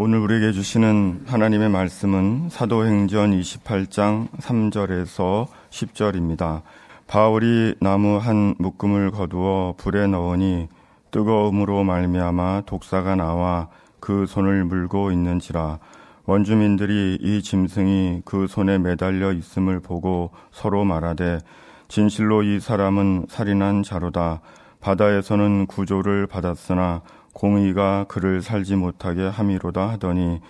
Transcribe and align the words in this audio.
오늘 0.00 0.20
우리에게 0.20 0.52
주시는 0.52 1.24
하나님의 1.26 1.70
말씀은 1.70 2.50
사도행전 2.50 3.32
28장 3.32 4.30
3절에서 4.30 5.48
10절입니다. 5.70 6.62
바울이 7.08 7.74
나무 7.80 8.16
한 8.18 8.54
묶음을 8.60 9.10
거두어 9.10 9.74
불에 9.76 10.06
넣으니 10.06 10.68
뜨거움으로 11.10 11.82
말미암아 11.82 12.62
독사가 12.66 13.16
나와 13.16 13.70
그 13.98 14.26
손을 14.26 14.64
물고 14.66 15.10
있는지라 15.10 15.80
원주민들이 16.26 17.18
이 17.20 17.42
짐승이 17.42 18.22
그 18.24 18.46
손에 18.46 18.78
매달려 18.78 19.32
있음을 19.32 19.80
보고 19.80 20.30
서로 20.52 20.84
말하되 20.84 21.40
진실로 21.88 22.44
이 22.44 22.60
사람은 22.60 23.26
살인한 23.28 23.82
자로다 23.82 24.42
바다에서는 24.80 25.66
구조를 25.66 26.28
받았으나 26.28 27.02
공의가 27.32 28.04
그를 28.08 28.42
살지 28.42 28.76
못하게 28.76 29.26
함이로다 29.28 29.88
하더니 29.90 30.40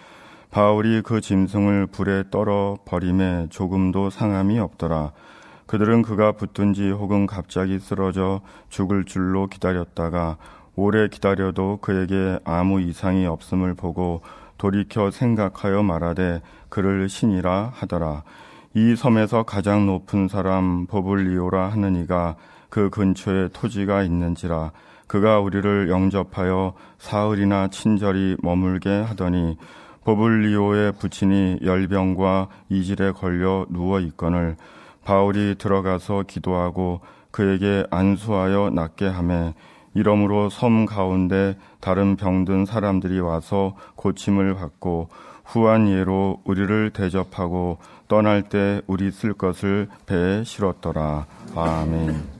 바울이 0.50 1.02
그 1.02 1.20
짐승을 1.20 1.86
불에 1.88 2.24
떨어 2.30 2.78
버림에 2.84 3.48
조금도 3.50 4.10
상함이 4.10 4.58
없더라. 4.58 5.12
그들은 5.66 6.02
그가 6.02 6.32
붙든지 6.32 6.90
혹은 6.90 7.26
갑자기 7.26 7.78
쓰러져 7.78 8.40
죽을 8.70 9.04
줄로 9.04 9.46
기다렸다가 9.46 10.38
오래 10.74 11.08
기다려도 11.08 11.78
그에게 11.82 12.38
아무 12.44 12.80
이상이 12.80 13.26
없음을 13.26 13.74
보고 13.74 14.22
돌이켜 14.56 15.10
생각하여 15.10 15.82
말하되 15.82 16.40
그를 16.68 17.08
신이라 17.08 17.72
하더라. 17.74 18.22
이 18.74 18.96
섬에서 18.96 19.42
가장 19.42 19.86
높은 19.86 20.28
사람 20.28 20.86
보블리오라 20.86 21.68
하느니가 21.68 22.36
그 22.70 22.90
근처에 22.90 23.48
토지가 23.52 24.02
있는지라 24.02 24.72
그가 25.08 25.40
우리를 25.40 25.88
영접하여 25.90 26.74
사흘이나 26.98 27.68
친절히 27.68 28.36
머물게 28.42 28.88
하더니 29.02 29.56
보블리오의 30.04 30.92
부친이 30.92 31.58
열병과 31.64 32.48
이질에 32.68 33.12
걸려 33.12 33.66
누워 33.68 34.00
있거늘 34.00 34.56
바울이 35.04 35.56
들어가서 35.58 36.24
기도하고 36.28 37.00
그에게 37.30 37.84
안수하여 37.90 38.70
낫게 38.70 39.06
하매 39.06 39.54
이러므로 39.94 40.50
섬 40.50 40.86
가운데 40.86 41.56
다른 41.80 42.16
병든 42.16 42.66
사람들이 42.66 43.20
와서 43.20 43.76
고침을 43.96 44.54
받고 44.54 45.08
후한 45.44 45.88
예로 45.88 46.42
우리를 46.44 46.90
대접하고 46.90 47.78
떠날 48.06 48.42
때 48.42 48.82
우리 48.86 49.10
쓸 49.10 49.32
것을 49.32 49.88
배에 50.06 50.44
실었더라. 50.44 51.26
아멘. 51.56 52.37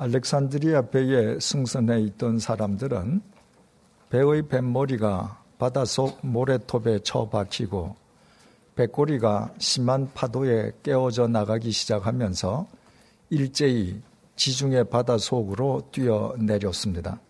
알렉산드리아 0.00 0.82
배에 0.90 1.40
승선해 1.40 2.00
있던 2.02 2.38
사람들은 2.38 3.20
배의 4.10 4.42
뱃머리가 4.48 5.42
바닷속 5.58 6.24
모래톱에 6.24 7.00
처박히고 7.00 7.96
배꼬리가 8.76 9.52
심한 9.58 10.08
파도에 10.14 10.70
깨어져 10.84 11.26
나가기 11.26 11.72
시작하면서 11.72 12.68
일제히 13.30 14.00
지중해 14.36 14.84
바다 14.84 15.18
속으로 15.18 15.82
뛰어내렸습니다. 15.90 17.20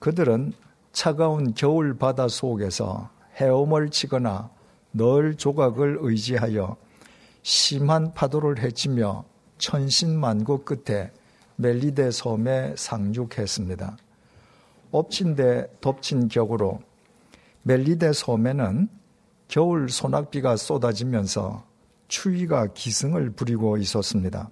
그들은 0.00 0.52
차가운 0.90 1.54
겨울 1.54 1.96
바다 1.96 2.26
속에서 2.26 3.08
헤엄을 3.36 3.90
치거나 3.90 4.50
널 4.90 5.36
조각을 5.36 5.98
의지하여 6.00 6.76
심한 7.42 8.12
파도를 8.14 8.58
헤치며 8.58 9.24
천신만고 9.58 10.64
끝에 10.64 11.12
멜리데 11.60 12.12
섬에 12.12 12.74
상륙했습니다. 12.76 13.96
엎친 14.92 15.34
데 15.34 15.66
덮친 15.80 16.28
격으로 16.28 16.78
멜리데 17.62 18.12
섬에는 18.12 18.88
겨울 19.48 19.88
소낙비가 19.88 20.56
쏟아지면서 20.56 21.64
추위가 22.06 22.68
기승을 22.72 23.30
부리고 23.30 23.76
있었습니다. 23.76 24.48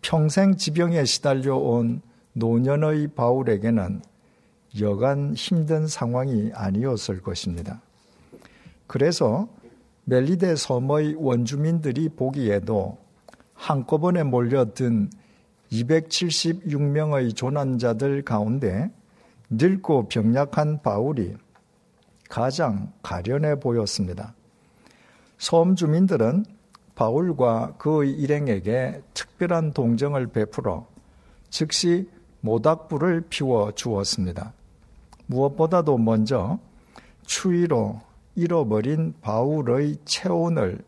평생 0.00 0.56
지병에 0.56 1.04
시달려 1.04 1.56
온 1.56 2.00
노년의 2.32 3.08
바울에게는 3.08 4.00
여간 4.80 5.34
힘든 5.34 5.86
상황이 5.86 6.50
아니었을 6.54 7.20
것입니다. 7.20 7.82
그래서 8.86 9.48
멜리데 10.04 10.56
섬의 10.56 11.16
원주민들이 11.18 12.08
보기에도 12.08 12.96
한꺼번에 13.52 14.22
몰려든 14.22 15.10
276명의 15.72 17.34
조난자들 17.34 18.22
가운데 18.22 18.90
늙고 19.50 20.08
병약한 20.08 20.82
바울이 20.82 21.34
가장 22.28 22.92
가련해 23.02 23.60
보였습니다. 23.60 24.34
섬 25.38 25.74
주민들은 25.74 26.44
바울과 26.94 27.76
그의 27.78 28.12
일행에게 28.12 29.02
특별한 29.14 29.72
동정을 29.72 30.28
베풀어 30.28 30.86
즉시 31.48 32.08
모닥불을 32.42 33.24
피워 33.28 33.72
주었습니다. 33.72 34.52
무엇보다도 35.26 35.98
먼저 35.98 36.58
추위로 37.26 38.00
잃어버린 38.34 39.14
바울의 39.20 39.96
체온을 40.04 40.78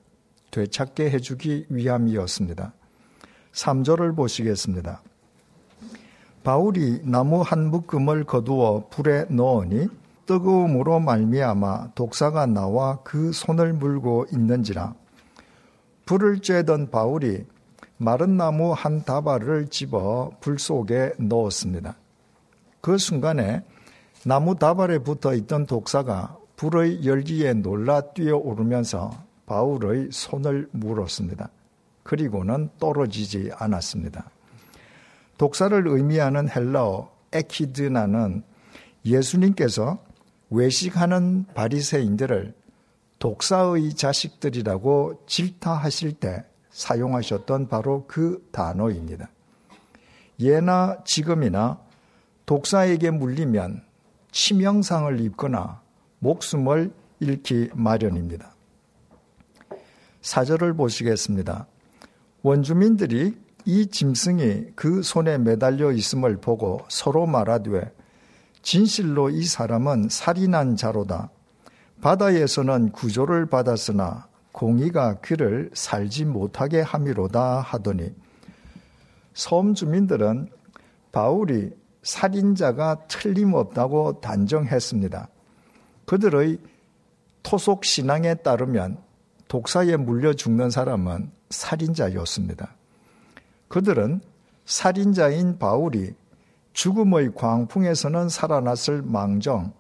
되찾게 0.51 1.11
해주기 1.11 1.67
위함이었습니다. 1.71 2.75
3절을 3.53 4.17
보시겠습니다. 4.17 5.03
바울이 6.43 7.01
나무 7.05 7.43
한 7.43 7.71
묶음을 7.71 8.25
거두어 8.25 8.89
불에 8.91 9.27
넣으니 9.29 9.89
뜨거움으로 10.27 11.01
말미암아 11.01 11.93
독사가 11.95 12.47
나와 12.47 12.99
그 13.05 13.33
손을 13.33 13.73
물고 13.73 14.27
있는지라 14.33 14.95
불을 16.07 16.41
쬐던 16.41 16.91
바울이 16.91 17.45
마른 17.97 18.37
나무 18.37 18.73
한 18.73 19.05
다발을 19.05 19.69
집어 19.69 20.33
불 20.41 20.59
속에 20.59 21.13
넣었습니다. 21.19 21.97
그 22.81 22.99
순간에 22.99 23.63
나무 24.25 24.57
다발에 24.57 24.99
붙어 24.99 25.35
있던 25.35 25.67
독사가 25.67 26.37
불의 26.57 27.05
열기에 27.05 27.55
놀라 27.55 28.01
뛰어오르면서 28.01 29.11
바울의 29.47 30.09
손을 30.11 30.69
물었습니다. 30.73 31.49
그리고는 32.03 32.71
떨어지지 32.79 33.51
않았습니다. 33.55 34.31
독사를 35.39 35.87
의미하는 35.87 36.49
헬라어 36.49 37.11
에키드나는 37.33 38.43
예수님께서 39.05 40.05
외식하는 40.51 41.47
바리새인들을 41.55 42.55
독사의 43.19 43.95
자식들이라고 43.95 45.23
질타하실 45.27 46.15
때 46.15 46.45
사용하셨던 46.71 47.69
바로 47.69 48.05
그 48.07 48.47
단어입니다. 48.53 49.31
예나 50.41 50.99
지금이나 51.05 51.81
독사에게 52.47 53.11
물리면 53.11 53.83
치명상을 54.33 55.21
입거나 55.21 55.81
목숨을 56.19 56.93
잃기 57.21 57.71
마련입니다. 57.75 58.55
사절을 60.23 60.75
보시겠습니다. 60.75 61.67
원주민들이 62.43 63.37
이 63.65 63.87
짐승이 63.87 64.73
그 64.75 65.03
손에 65.03 65.39
매달려 65.39 65.93
있음을 65.93 66.39
보고 66.39 66.81
서로 66.89 67.27
말하되 67.27 67.93
진실로 68.63 69.31
이 69.31 69.45
사람은 69.45 70.09
살인한 70.09 70.77
자로다. 70.77 71.31
바다에서는 72.01 72.91
구조를 72.91 73.47
받았으나 73.47 74.27
공의가 74.51 75.15
그를 75.21 75.71
살지 75.73 76.25
못하게 76.25 76.81
함이로다 76.81 77.61
하더니 77.61 78.13
섬 79.35 79.75
주민들은 79.75 80.49
바울이 81.13 81.71
살인자가 82.03 83.07
틀림없다고 83.07 84.21
단정했습니다. 84.21 85.29
그들의 86.07 86.59
토속 87.45 87.85
신앙에 87.85 88.35
따르면 88.35 88.99
독사에 89.47 89.97
물려 89.97 90.33
죽는 90.33 90.71
사람은 90.71 91.31
살인자였습니다. 91.53 92.75
그들은 93.69 94.21
살인자인 94.65 95.59
바울이 95.59 96.15
죽음의 96.73 97.35
광풍에서는 97.35 98.29
살아났을 98.29 99.03
망정, 99.03 99.73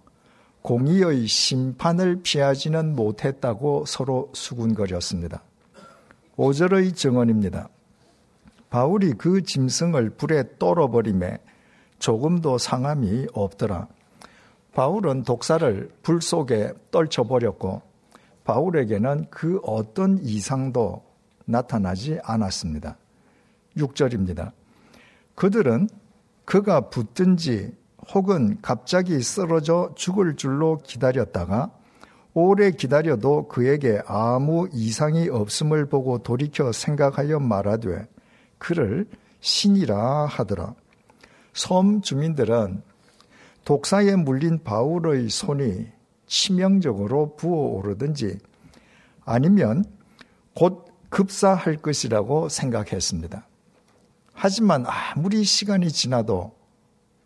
공의의 0.62 1.26
심판을 1.26 2.20
피하지는 2.22 2.94
못했다고 2.94 3.84
서로 3.86 4.30
수군거렸습니다. 4.32 5.42
5절의 6.36 6.94
증언입니다. 6.94 7.68
바울이 8.70 9.12
그 9.12 9.42
짐승을 9.42 10.10
불에 10.10 10.44
떨어버림에 10.58 11.38
조금도 11.98 12.58
상함이 12.58 13.26
없더라. 13.32 13.88
바울은 14.72 15.24
독사를 15.24 15.90
불 16.02 16.22
속에 16.22 16.72
떨쳐버렸고 16.90 17.82
바울에게는 18.44 19.26
그 19.30 19.60
어떤 19.62 20.18
이상도 20.22 21.02
나타나지 21.44 22.18
않았습니다. 22.22 22.96
6절입니다. 23.76 24.52
그들은 25.34 25.88
그가 26.44 26.90
붙든지 26.90 27.74
혹은 28.14 28.58
갑자기 28.60 29.20
쓰러져 29.22 29.92
죽을 29.94 30.36
줄로 30.36 30.78
기다렸다가 30.78 31.70
오래 32.34 32.70
기다려도 32.70 33.48
그에게 33.48 34.00
아무 34.06 34.68
이상이 34.72 35.28
없음을 35.28 35.86
보고 35.86 36.18
돌이켜 36.18 36.72
생각하여 36.72 37.38
말하되 37.38 38.06
그를 38.58 39.06
신이라 39.40 40.26
하더라. 40.26 40.74
섬 41.52 42.00
주민들은 42.00 42.82
독사에 43.64 44.16
물린 44.16 44.62
바울의 44.64 45.28
손이 45.28 45.86
치명적으로 46.26 47.36
부어오르든지 47.36 48.38
아니면 49.24 49.84
곧 50.54 50.91
급사할 51.12 51.76
것이라고 51.76 52.48
생각했습니다. 52.48 53.46
하지만 54.32 54.86
아무리 54.86 55.44
시간이 55.44 55.90
지나도 55.90 56.56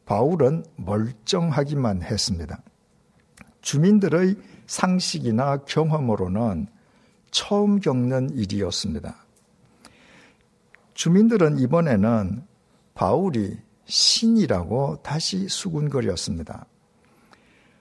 바울은 0.07 0.65
멀쩡하기만 0.75 2.03
했습니다. 2.03 2.61
주민들의 3.61 4.37
상식이나 4.67 5.59
경험으로는 5.59 6.67
처음 7.31 7.79
겪는 7.79 8.31
일이었습니다. 8.31 9.15
주민들은 10.95 11.59
이번에는 11.61 12.45
바울이 12.95 13.57
신이라고 13.85 15.01
다시 15.05 15.49
수군거렸습니다. 15.49 16.67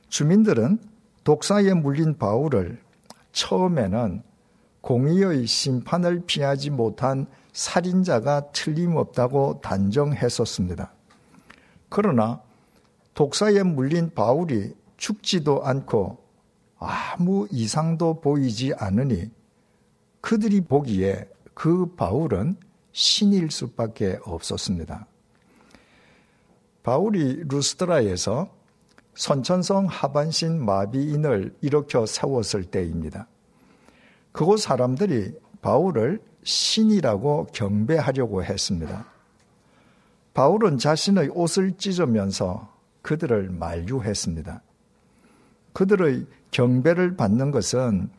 주민들은 0.10 0.78
독사에 1.24 1.74
물린 1.74 2.20
바울을 2.20 2.80
처음에는 3.32 4.22
공의의 4.86 5.48
심판을 5.48 6.22
피하지 6.28 6.70
못한 6.70 7.26
살인자가 7.54 8.52
틀림없다고 8.52 9.60
단정했었습니다. 9.64 10.94
그러나 11.90 12.40
독사에 13.16 13.64
물린 13.64 14.14
바울이 14.14 14.76
죽지도 14.98 15.66
않고 15.66 16.24
아무 16.78 17.48
이상도 17.50 18.22
보이지 18.22 18.76
않으니 18.76 19.32
그들이 20.22 20.62
보기에 20.62 21.30
그 21.56 21.88
바울은 21.96 22.56
신일 22.92 23.50
수밖에 23.50 24.20
없었습니다. 24.24 25.08
바울이 26.84 27.44
루스트라에서 27.48 28.50
선천성 29.16 29.88
하반신 29.88 30.64
마비인을 30.64 31.56
일으켜 31.62 32.06
세웠을 32.06 32.66
때입니다. 32.66 33.28
그곳 34.36 34.60
사람들이 34.60 35.34
바울을 35.62 36.20
신이라고 36.44 37.48
경배하려고 37.54 38.44
했습니다. 38.44 39.06
바울은 40.34 40.78
자신의 40.78 41.30
옷을 41.30 41.78
찢으면서 41.78 42.70
그들을 43.02 43.50
만류했습니다. 43.52 44.62
그들의 45.72 46.26
경배를 46.52 47.16
받는 47.16 47.52
것은 47.52 48.10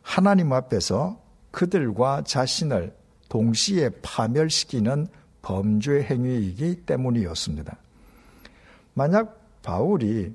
하나님 0.00 0.54
앞에서 0.54 1.20
그들과 1.50 2.22
자신을 2.22 2.96
동시에 3.28 3.90
파멸시키는 4.00 5.08
범죄 5.42 6.02
행위이기 6.02 6.86
때문이었습니다. 6.86 7.76
만약 8.94 9.38
바울이 9.62 10.32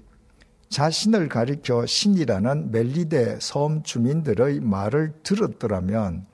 자신을 0.71 1.27
가리켜 1.27 1.85
신이라는 1.85 2.71
멜리데 2.71 3.39
섬 3.41 3.83
주민들의 3.83 4.61
말을 4.61 5.11
들었더라면 5.21 6.25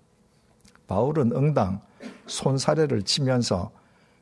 바울은 0.86 1.32
응당 1.36 1.82
손사래를 2.28 3.02
치면서 3.02 3.72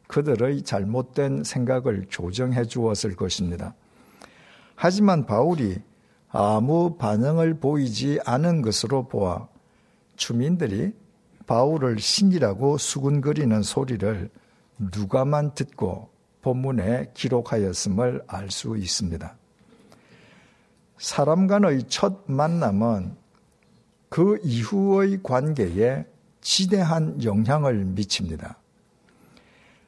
그들의 0.07 0.63
잘못된 0.63 1.43
생각을 1.43 2.05
조정해 2.07 2.63
주었을 2.63 3.17
것입니다. 3.17 3.75
하지만 4.75 5.25
바울이 5.25 5.79
아무 6.29 6.95
반응을 6.95 7.59
보이지 7.59 8.21
않은 8.25 8.61
것으로 8.61 9.09
보아 9.09 9.49
주민들이 10.15 10.93
바울을 11.45 11.99
신이라고 11.99 12.77
수군거리는 12.77 13.61
소리를 13.61 14.29
누가만 14.77 15.55
듣고 15.55 16.09
본문에 16.41 17.11
기록하였음을 17.13 18.23
알 18.27 18.49
수 18.49 18.77
있습니다. 18.77 19.37
사람 20.97 21.47
간의 21.47 21.83
첫 21.87 22.23
만남은 22.27 23.15
그 24.09 24.39
이후의 24.43 25.21
관계에 25.23 26.05
지대한 26.41 27.21
영향을 27.23 27.83
미칩니다. 27.85 28.57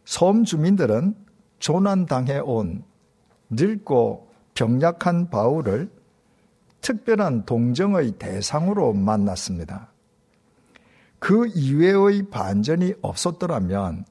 섬 0.06 0.44
주민들은 0.44 1.15
조난당해 1.59 2.39
온 2.39 2.83
늙고 3.50 4.27
병약한 4.54 5.30
바울을 5.30 5.92
특별한 6.81 7.45
동정의 7.45 8.12
대상으로 8.13 8.94
만났습니다. 8.94 9.92
그 11.19 11.48
이외의 11.48 12.30
반전이 12.30 12.95
없었더라면 13.01 14.06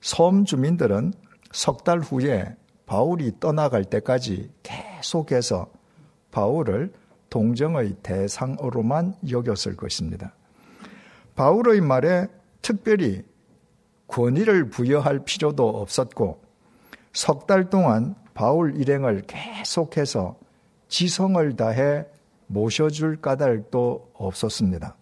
섬 0.00 0.44
주민들은 0.44 1.12
석 1.52 1.84
달 1.84 2.00
후에 2.00 2.56
바울이 2.86 3.38
떠나갈 3.40 3.84
때까지 3.84 4.50
계속해서 4.62 5.68
바울을 6.30 6.92
동정의 7.28 7.94
대상으로만 8.02 9.14
여겼을 9.30 9.76
것입니다. 9.76 10.34
바울의 11.36 11.80
말에 11.80 12.26
특별히 12.60 13.22
권위를 14.08 14.70
부여할 14.70 15.24
필요도 15.24 15.66
없었고 15.68 16.40
석 17.12 17.46
달 17.46 17.70
동안 17.70 18.14
바울 18.34 18.76
일행을 18.76 19.22
계속해서 19.26 20.36
지성을 20.88 21.56
다해 21.56 22.06
모셔줄 22.46 23.20
까닭도 23.20 24.10
없었습니다. 24.14 24.96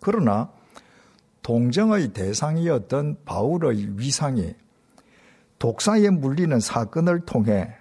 그러나 0.00 0.50
동정의 1.42 2.12
대상이었던 2.12 3.18
바울의 3.24 3.98
위상이 3.98 4.54
독사에 5.58 6.10
물리는 6.10 6.60
사건을 6.60 7.20
통해 7.20 7.74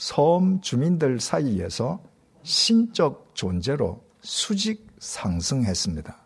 섬 0.00 0.62
주민들 0.62 1.20
사이에서 1.20 2.00
신적 2.42 3.32
존재로 3.34 4.02
수직 4.22 4.86
상승했습니다. 4.98 6.16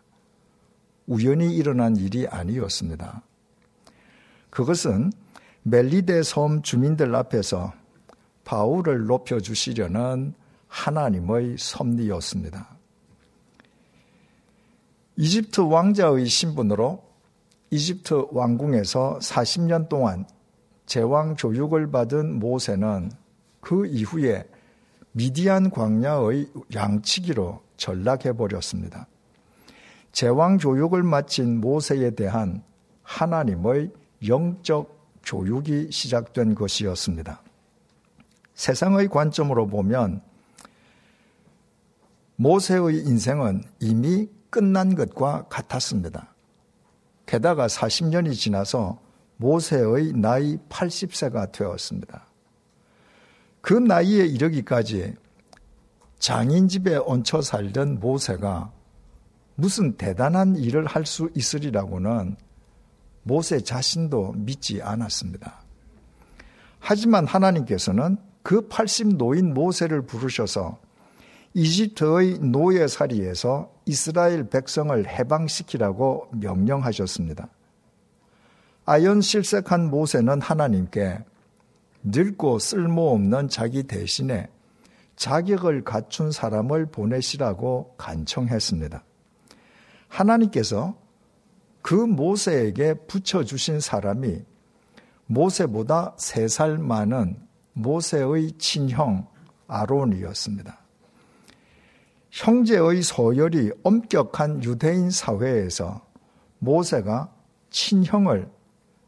우연히 1.07 1.53
일어난 1.53 1.97
일이 1.97 2.25
아니었습니다. 2.25 3.21
그것은 4.49 5.11
멜리데 5.63 6.23
섬 6.23 6.61
주민들 6.61 7.13
앞에서 7.15 7.73
바울을 8.45 9.07
높여주시려는 9.07 10.33
하나님의 10.69 11.57
섭리였습니다. 11.59 12.77
이집트 15.17 15.59
왕자의 15.59 16.27
신분으로 16.27 17.03
이집트 17.71 18.27
왕궁에서 18.31 19.19
40년 19.21 19.89
동안 19.89 20.25
제왕 20.85 21.35
교육을 21.37 21.91
받은 21.91 22.39
모세는 22.39 23.24
그 23.65 23.87
이후에 23.87 24.47
미디안 25.13 25.71
광야의 25.71 26.51
양치기로 26.75 27.63
전락해 27.77 28.33
버렸습니다. 28.33 29.07
제왕 30.11 30.57
교육을 30.57 31.01
마친 31.01 31.61
모세에 31.61 32.11
대한 32.11 32.63
하나님의 33.01 33.91
영적 34.27 34.95
교육이 35.25 35.89
시작된 35.91 36.53
것이었습니다. 36.53 37.41
세상의 38.53 39.07
관점으로 39.07 39.65
보면 39.65 40.21
모세의 42.35 42.99
인생은 42.99 43.63
이미 43.79 44.29
끝난 44.51 44.93
것과 44.93 45.47
같았습니다. 45.49 46.35
게다가 47.25 47.65
40년이 47.65 48.35
지나서 48.35 48.99
모세의 49.37 50.13
나이 50.13 50.57
80세가 50.69 51.51
되었습니다. 51.51 52.34
그 53.65 53.73
나이에 53.73 54.27
이르기까지 54.27 55.15
장인 56.19 56.67
집에 56.67 56.97
얹혀 56.97 57.41
살던 57.41 57.99
모세가 57.99 58.71
무슨 59.55 59.97
대단한 59.97 60.55
일을 60.55 60.85
할 60.85 61.03
수 61.07 61.31
있으리라고는 61.33 62.35
모세 63.23 63.59
자신도 63.59 64.33
믿지 64.33 64.83
않았습니다. 64.83 65.63
하지만 66.79 67.25
하나님께서는 67.25 68.17
그 68.43 68.67
80 68.67 69.15
노인 69.17 69.55
모세를 69.55 70.03
부르셔서 70.03 70.77
이집트의 71.55 72.37
노예살이에서 72.41 73.71
이스라엘 73.87 74.47
백성을 74.47 75.07
해방시키라고 75.07 76.27
명령하셨습니다. 76.33 77.47
아연 78.85 79.21
실색한 79.21 79.89
모세는 79.89 80.39
하나님께 80.41 81.17
늙고 82.05 82.59
쓸모없는 82.59 83.49
자기 83.49 83.83
대신에 83.83 84.47
자격을 85.15 85.83
갖춘 85.83 86.31
사람을 86.31 86.87
보내시라고 86.87 87.95
간청했습니다. 87.97 89.03
하나님께서 90.07 90.95
그 91.81 91.93
모세에게 91.95 92.93
붙여주신 93.07 93.79
사람이 93.79 94.43
모세보다 95.27 96.13
세 96.17 96.47
살 96.47 96.77
많은 96.77 97.37
모세의 97.73 98.53
친형 98.57 99.27
아론이었습니다. 99.67 100.79
형제의 102.29 103.01
소열이 103.01 103.71
엄격한 103.83 104.63
유대인 104.63 105.09
사회에서 105.09 106.05
모세가 106.59 107.33
친형을 107.69 108.49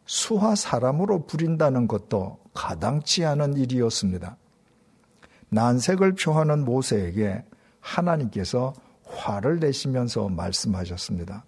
수하 0.06 0.56
사람으로 0.56 1.26
부린다는 1.28 1.88
것도 1.88 2.40
가당치 2.58 3.24
않은 3.24 3.56
일이었습니다. 3.56 4.36
난색을 5.50 6.16
표하는 6.16 6.66
모세에게 6.66 7.46
하나님께서 7.80 8.74
화를 9.06 9.60
내시면서 9.60 10.28
말씀하셨습니다. 10.30 11.46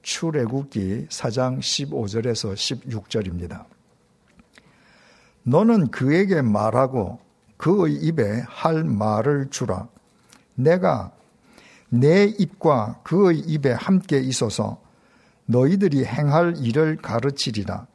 출애굽기 0.00 1.08
4장 1.10 1.58
15절에서 1.58 2.54
16절입니다. 2.54 3.66
너는 5.42 5.90
그에게 5.90 6.40
말하고 6.40 7.20
그의 7.58 7.94
입에 7.96 8.42
할 8.48 8.82
말을 8.82 9.50
주라. 9.50 9.88
내가 10.54 11.12
내 11.90 12.24
입과 12.24 13.00
그의 13.04 13.40
입에 13.40 13.72
함께 13.72 14.20
있어서 14.20 14.80
너희들이 15.44 16.06
행할 16.06 16.54
일을 16.56 16.96
가르치리라. 16.96 17.86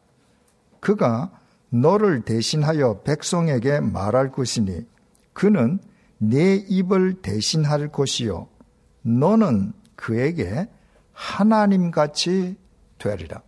그가 0.80 1.41
너를 1.72 2.22
대신하여 2.22 3.02
백성에게 3.02 3.80
말할 3.80 4.32
것이니 4.32 4.86
그는 5.34 5.80
내 6.18 6.56
입을 6.56 7.22
대신할 7.22 7.92
것이요 7.92 8.48
너는 9.02 9.74
그에게 9.96 10.68
하나님 11.14 11.90
같이 11.92 12.58
되리라. 12.98 13.42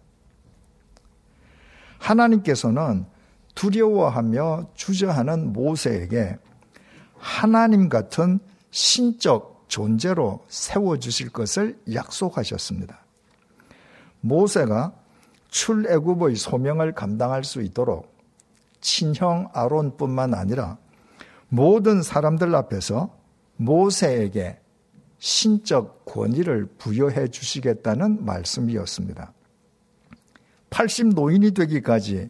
하나님께서는 1.99 3.05
두려워하며 3.55 4.71
주저하는 4.73 5.53
모세에게 5.53 6.37
하나님 7.17 7.89
같은 7.89 8.39
신적 8.71 9.65
존재로 9.67 10.43
세워주실 10.47 11.29
것을 11.31 11.79
약속하셨습니다. 11.93 12.99
모세가 14.21 14.93
출애굽의 15.49 16.35
소명을 16.35 16.93
감당할 16.93 17.43
수 17.43 17.61
있도록 17.61 18.12
친형 18.83 19.49
아론뿐만 19.53 20.35
아니라 20.35 20.77
모든 21.49 22.03
사람들 22.03 22.53
앞에서 22.53 23.15
모세에게 23.55 24.59
신적 25.17 26.05
권위를 26.05 26.65
부여해 26.77 27.29
주시겠다는 27.29 28.25
말씀이었습니다. 28.25 29.33
80 30.69 31.13
노인이 31.15 31.51
되기까지 31.51 32.29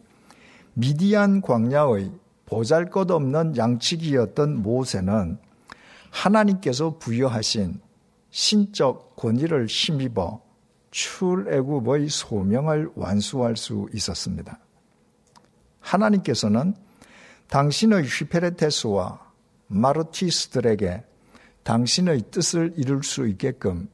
미디안 0.74 1.40
광야의 1.40 2.12
보잘 2.46 2.90
것 2.90 3.10
없는 3.10 3.56
양치기였던 3.56 4.62
모세는 4.62 5.38
하나님께서 6.10 6.98
부여하신 6.98 7.80
신적 8.30 9.16
권위를 9.16 9.66
힘입어 9.66 10.40
출애굽의 10.92 12.08
소명을 12.08 12.90
완수할 12.94 13.56
수 13.56 13.88
있었습니다. 13.92 14.63
하나님께서는 15.84 16.74
당신의 17.48 18.04
휘페레테스와 18.04 19.20
마르티스들에게 19.68 21.04
당신의 21.62 22.22
뜻을 22.30 22.74
이룰 22.76 23.02
수 23.02 23.26
있게끔 23.28 23.88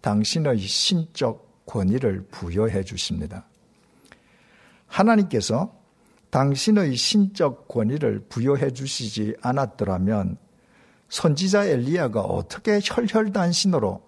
당신의 0.00 0.58
신적 0.58 1.66
권위를 1.66 2.26
부여해 2.30 2.84
주십니다. 2.84 3.46
하나님께서 4.86 5.74
당신의 6.30 6.96
신적 6.96 7.68
권위를 7.68 8.26
부여해 8.28 8.72
주시지 8.72 9.36
않았더라면 9.40 10.38
선지자 11.08 11.66
엘리야가 11.66 12.20
어떻게 12.20 12.80
혈혈단신으로 12.82 14.02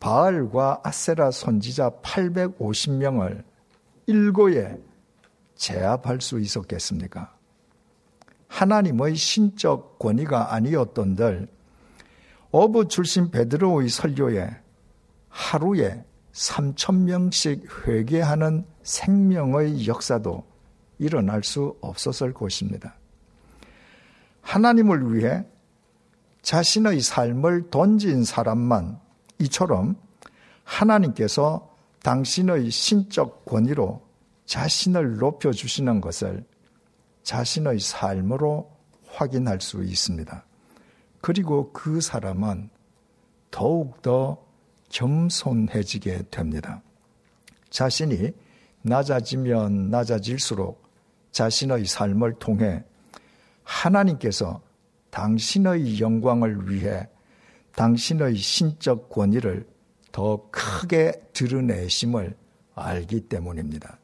바알과 0.00 0.80
아세라 0.82 1.30
선지자 1.30 1.90
850명을 2.02 3.44
일고에 4.06 4.76
제압할 5.60 6.22
수 6.22 6.40
있었겠습니까? 6.40 7.36
하나님의 8.48 9.14
신적 9.14 9.98
권위가 9.98 10.54
아니었던들 10.54 11.48
어부 12.50 12.88
출신 12.88 13.30
베드로의 13.30 13.90
설교에 13.90 14.50
하루에 15.28 16.02
3천 16.32 17.02
명씩 17.02 17.86
회개하는 17.86 18.64
생명의 18.82 19.86
역사도 19.86 20.44
일어날 20.98 21.44
수 21.44 21.76
없었을 21.82 22.32
것입니다. 22.32 22.94
하나님을 24.40 25.14
위해 25.14 25.44
자신의 26.42 27.00
삶을 27.02 27.70
던진 27.70 28.24
사람만 28.24 28.98
이처럼 29.40 29.96
하나님께서 30.64 31.70
당신의 32.02 32.70
신적 32.70 33.44
권위로 33.44 34.09
자신을 34.50 35.18
높여주시는 35.18 36.00
것을 36.00 36.44
자신의 37.22 37.78
삶으로 37.78 38.68
확인할 39.06 39.60
수 39.60 39.84
있습니다. 39.84 40.44
그리고 41.20 41.72
그 41.72 42.00
사람은 42.00 42.68
더욱더 43.52 44.44
겸손해지게 44.88 46.24
됩니다. 46.32 46.82
자신이 47.68 48.32
낮아지면 48.82 49.88
낮아질수록 49.88 50.82
자신의 51.30 51.86
삶을 51.86 52.40
통해 52.40 52.82
하나님께서 53.62 54.60
당신의 55.10 56.00
영광을 56.00 56.68
위해 56.68 57.08
당신의 57.76 58.34
신적 58.34 59.10
권위를 59.10 59.64
더 60.10 60.44
크게 60.50 61.12
드러내심을 61.34 62.36
알기 62.74 63.28
때문입니다. 63.28 63.99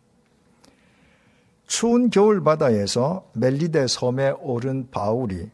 추운 1.67 2.11
겨울 2.11 2.43
바다에서 2.43 3.29
멜리데 3.35 3.87
섬에 3.89 4.31
오른 4.41 4.89
바울이 4.91 5.51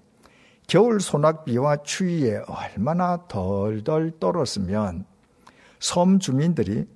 겨울 0.66 1.00
소낙비와 1.00 1.82
추위에 1.82 2.42
얼마나 2.46 3.26
덜덜 3.28 4.12
떨었으면 4.20 5.06
섬 5.80 6.18
주민들이 6.18 6.86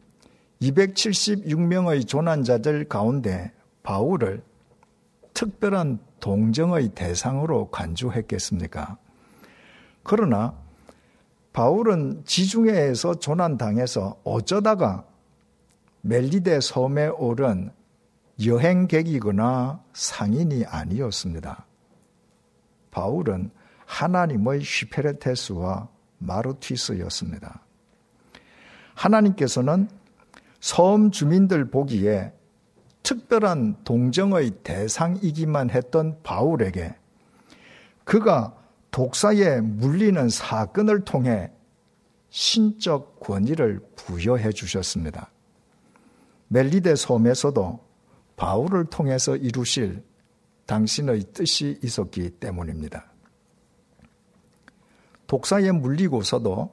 276명의 0.63 2.07
조난자들 2.07 2.89
가운데 2.89 3.53
바울을 3.83 4.43
특별한 5.35 5.99
동정의 6.21 6.91
대상으로 6.91 7.71
간주했겠습니까? 7.71 8.97
그러나 10.03 10.55
바울은 11.53 12.23
지중해에서 12.25 13.17
조난당해서 13.17 14.19
어쩌다가 14.25 15.05
멜리데 16.03 16.61
섬에 16.61 17.09
오른 17.09 17.71
여행객이거나 18.45 19.83
상인이 19.93 20.64
아니었습니다. 20.66 21.66
바울은 22.90 23.50
하나님의 23.87 24.61
휘페레테스와 24.61 25.88
마르티스였습니다. 26.19 27.62
하나님께서는 28.95 29.88
섬 30.61 31.11
주민들 31.11 31.71
보기에 31.71 32.33
특별한 33.02 33.85
동정의 33.85 34.50
대상이기만 34.62 35.71
했던 35.71 36.19
바울에게 36.23 36.97
그가 38.05 38.57
독사에 38.90 39.61
물리는 39.61 40.28
사건을 40.28 41.05
통해 41.05 41.52
신적 42.31 43.21
권위를 43.21 43.81
부여해 43.95 44.50
주셨습니다. 44.52 45.31
멜리데 46.49 46.97
섬에서도 46.97 47.86
바울을 48.37 48.87
통해서 48.87 49.35
이루실 49.37 50.05
당신의 50.66 51.25
뜻이 51.33 51.78
있었기 51.83 52.31
때문입니다. 52.31 53.05
독사에 55.26 55.73
물리고서도 55.73 56.71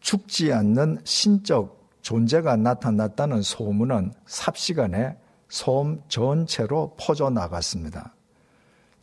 죽지 0.00 0.52
않는 0.52 1.00
신적 1.04 1.82
존재가 2.00 2.56
나타났다는 2.56 3.42
소문은 3.42 4.12
삽시간에 4.26 5.16
섬 5.48 6.02
전체로 6.08 6.96
퍼져 6.98 7.30
나갔습니다. 7.30 8.14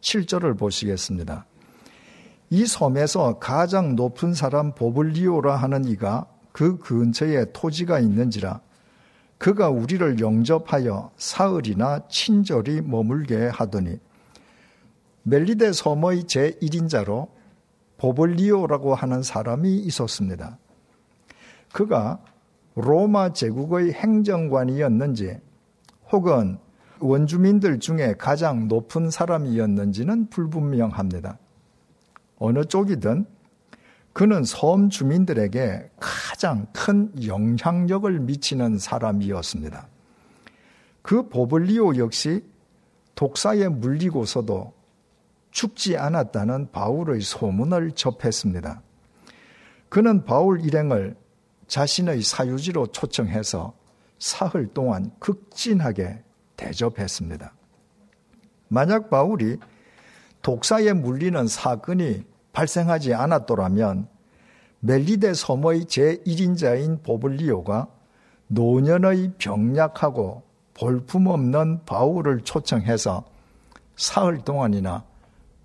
7절을 0.02 0.58
보시겠습니다. 0.58 1.46
이 2.50 2.66
섬에서 2.66 3.38
가장 3.38 3.96
높은 3.96 4.34
사람 4.34 4.74
보블리오라 4.74 5.56
하는 5.56 5.86
이가 5.86 6.26
그 6.52 6.78
근처에 6.80 7.52
토지가 7.54 8.00
있는지라 8.00 8.62
그가 9.40 9.70
우리를 9.70 10.20
영접하여 10.20 11.12
사흘이나 11.16 12.02
친절히 12.10 12.82
머물게 12.82 13.48
하더니 13.48 13.98
멜리데 15.24 15.72
섬의 15.72 16.24
제1인자로 16.24 17.30
보블리오라고 17.98 18.96
하는 18.96 19.24
사람이 19.24 19.78
있었습니다. 19.78 20.58
그가 21.72 22.22
로마 22.76 23.32
제국의 23.32 23.94
행정관이었는지 23.94 25.38
혹은 26.12 26.58
원주민들 27.00 27.80
중에 27.80 28.16
가장 28.18 28.68
높은 28.68 29.10
사람이었는지는 29.10 30.30
불분명합니다. 30.30 31.38
어느 32.40 32.66
쪽이든 32.66 33.26
그는 34.20 34.44
섬 34.44 34.90
주민들에게 34.90 35.92
가장 35.98 36.68
큰 36.74 37.10
영향력을 37.26 38.20
미치는 38.20 38.78
사람이었습니다. 38.78 39.88
그 41.02 41.30
보블리오 41.30 41.96
역시 41.96 42.44
독사에 43.16 43.70
물리고서도 43.70 44.74
죽지 45.52 45.96
않았다는 45.96 46.74
바울의 46.74 47.22
소문을 47.22 47.94
접했습니다. 47.94 48.82
그는 49.88 50.26
바울 50.26 50.66
일행을 50.66 51.16
자신의 51.68 52.22
사유지로 52.22 52.88
초청해서 52.88 53.74
사흘 54.18 54.68
동안 54.74 55.12
극진하게 55.20 56.22
대접했습니다. 56.58 57.54
만약 58.68 59.10
바울이 59.10 59.60
독사에 60.42 60.92
물리는 60.92 61.48
사건이 61.48 62.29
발생하지 62.54 63.14
않았더라면 63.14 64.08
멜리데 64.82 65.34
섬의 65.34 65.82
제1인자인 65.86 67.04
보블리오가 67.04 67.88
노년의 68.48 69.34
병약하고 69.38 70.44
볼품없는 70.74 71.86
바울을 71.86 72.42
초청해서 72.42 73.26
사흘 73.96 74.40
동안이나 74.40 75.04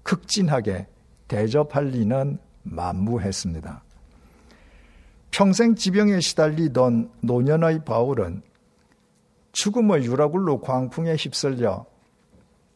극진하게 0.03 0.89
대접할 1.29 1.87
리는 1.87 2.39
만무했습니다. 2.65 3.83
평생 5.31 5.75
지병에 5.75 6.21
시달리던 6.21 7.11
노년의 7.23 7.85
바울은 7.85 8.43
죽음의 9.53 10.05
유라굴로 10.05 10.61
광풍에 10.61 11.15
휩쓸려 11.15 11.87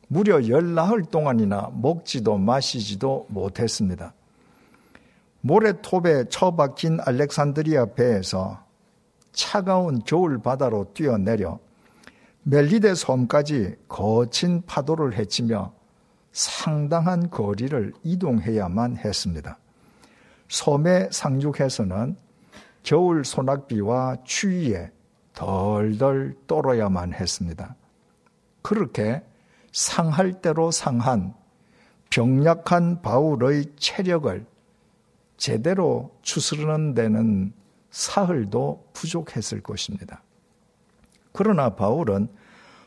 무려 0.08 0.46
열나흘 0.48 1.04
동안이나 1.04 1.70
먹지도 1.74 2.38
마시지도 2.38 3.26
못했습니다. 3.28 4.14
모래톱에 5.42 6.24
처박힌 6.30 6.98
알렉산드리아 7.00 7.86
배에서 7.94 8.64
차가운 9.32 10.02
겨울 10.04 10.38
바다로 10.38 10.92
뛰어내려 10.94 11.58
멜리데 12.42 12.94
섬까지 12.94 13.76
거친 13.86 14.62
파도를 14.66 15.14
헤치며 15.16 15.72
상당한 16.32 17.30
거리를 17.30 17.92
이동해야만 18.02 18.96
했습니다. 18.96 19.58
섬에 20.48 21.08
상륙해서는 21.10 22.16
겨울 22.82 23.24
소낙비와 23.24 24.16
추위에 24.24 24.90
덜덜 25.34 26.34
떨어야만 26.46 27.12
했습니다. 27.12 27.76
그렇게 28.62 29.22
상할 29.78 30.32
대로 30.42 30.72
상한 30.72 31.34
병약한 32.10 33.00
바울의 33.00 33.66
체력을 33.76 34.44
제대로 35.36 36.18
추스르는 36.22 36.94
데는 36.94 37.52
사흘도 37.92 38.88
부족했을 38.92 39.62
것입니다. 39.62 40.24
그러나 41.30 41.76
바울은 41.76 42.28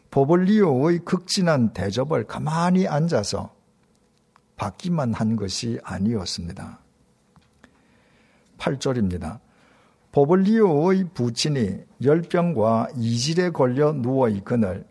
보볼리오의 0.10 1.06
극진한 1.06 1.72
대접을 1.72 2.26
가만히 2.26 2.90
앉아서 2.90 3.56
받기만 4.58 5.14
한 5.14 5.38
것이 5.38 5.80
아니었습니다. 5.86 6.80
8절입니다. 8.58 9.40
보볼리오의 10.12 11.06
부친이 11.14 11.86
열병과 12.04 12.90
이질에 12.98 13.52
걸려 13.52 13.94
누워 13.94 14.28
있거늘 14.28 14.91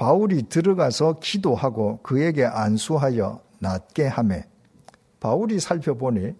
바울이 0.00 0.44
들어가서 0.44 1.18
기도하고 1.20 1.98
그에게 2.02 2.46
안수하여 2.46 3.42
낫게 3.58 4.06
하매 4.06 4.46
바울이 5.20 5.60
살펴보니 5.60 6.32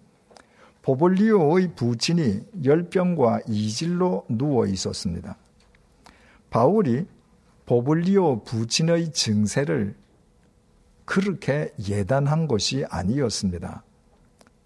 보볼리오의 0.81 1.75
부친이 1.75 2.41
열병과 2.65 3.41
이질로 3.47 4.25
누워 4.29 4.65
있었습니다. 4.65 5.37
바울이 6.49 7.05
보블리오 7.67 8.41
부친의 8.45 9.13
증세를 9.13 9.95
그렇게 11.05 11.71
예단한 11.87 12.47
것이 12.47 12.83
아니었습니다. 12.89 13.83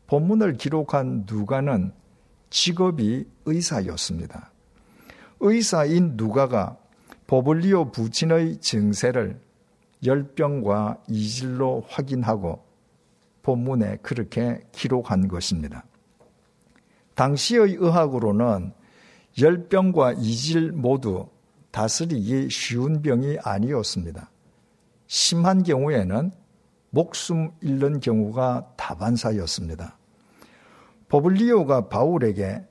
본문을 0.08 0.54
기록한 0.54 1.26
누가는 1.30 1.92
직업이 2.50 3.28
의사였습니다. 3.44 4.54
의사인 5.42 6.14
누가가 6.16 6.78
보블리오 7.28 7.92
부친의 7.92 8.58
증세를 8.58 9.40
열병과 10.06 11.04
이질로 11.08 11.84
확인하고 11.88 12.64
본문에 13.42 13.98
그렇게 13.98 14.62
기록한 14.72 15.28
것입니다. 15.28 15.86
당시의 17.16 17.76
의학으로는 17.76 18.74
열병과 19.42 20.14
이질 20.14 20.72
모두 20.72 21.28
다스리기 21.72 22.50
쉬운 22.50 23.02
병이 23.02 23.38
아니었습니다. 23.44 24.30
심한 25.08 25.64
경우에는 25.64 26.32
목숨 26.90 27.52
잃는 27.62 28.00
경우가 28.00 28.74
다반사였습니다. 28.78 29.98
보블리오가 31.10 31.90
바울에게 31.90 32.64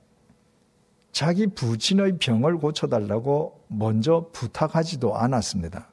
자기 1.15 1.47
부친의 1.47 2.17
병을 2.17 2.57
고쳐달라고 2.57 3.63
먼저 3.69 4.27
부탁하지도 4.33 5.15
않았습니다. 5.15 5.89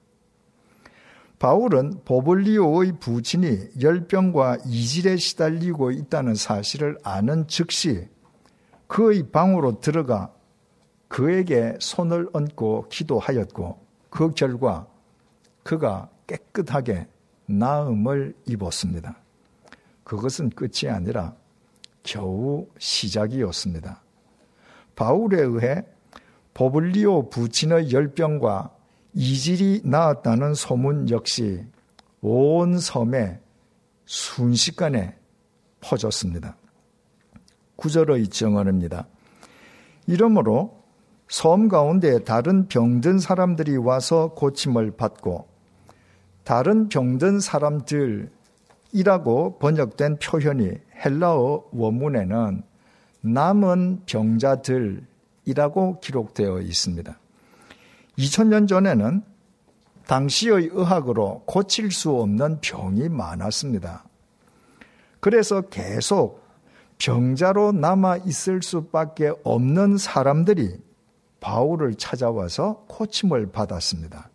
바울은 1.39 2.01
보블리오의 2.05 2.99
부친이 2.99 3.69
열병과 3.81 4.59
이질에 4.67 5.17
시달리고 5.19 5.93
있다는 5.93 6.35
사실을 6.35 6.99
아는 7.05 7.47
즉시 7.47 8.09
그의 8.89 9.31
방으로 9.31 9.79
들어가 9.79 10.35
그에게 11.07 11.77
손을 11.79 12.29
얹고 12.33 12.89
기도하였고 12.89 13.79
그 14.11 14.33
결과 14.33 14.89
그가 15.63 16.11
깨끗하게 16.27 17.07
나음을 17.47 18.35
입었습니다. 18.47 19.21
그것은 20.03 20.51
끝이 20.51 20.91
아니라 20.91 21.37
겨우 22.03 22.67
시작이었습니다. 22.77 24.02
바울에 24.95 25.41
의해 25.41 25.85
보블리오 26.55 27.31
부친의 27.31 27.93
열병과 27.93 28.71
이질이 29.15 29.83
나았다는 29.85 30.55
소문 30.55 31.11
역시 31.11 31.65
온 32.21 32.79
섬에 32.79 33.41
순식간에 34.05 35.17
퍼졌습니다. 35.81 36.57
구절의 37.77 38.29
정언입니다. 38.29 39.09
이러므로 40.07 40.83
섬 41.29 41.69
가운데 41.69 42.23
다른 42.25 42.69
병든 42.69 43.19
사람들이 43.19 43.77
와서 43.77 44.35
고침을 44.35 44.93
받고 44.97 45.49
다른 46.45 46.89
병든 46.89 47.41
사람들이라고 47.41 48.29
번역된 49.59 50.19
표현이 50.19 50.73
헬라어 51.05 51.65
원문에는 51.73 52.63
남은 53.23 54.03
병자들이라고 54.07 56.01
기록되어 56.01 56.61
있습니다. 56.61 57.19
2000년 58.19 58.69
전에는 58.69 59.23
당시의 60.07 60.71
의학으로 60.73 61.43
고칠 61.47 61.91
수 61.91 62.11
없는 62.11 62.61
병이 62.61 63.09
많았습니다. 63.09 64.05
그래서 65.21 65.63
계속 65.63 66.43
병자로 66.99 67.73
남아 67.73 68.19
있을 68.19 68.63
수밖에 68.63 69.33
없는 69.45 69.97
사람들이 69.97 70.79
바울을 71.41 71.95
찾아와서 71.95 72.85
고침을 72.89 73.51
받았습니다. 73.53 74.31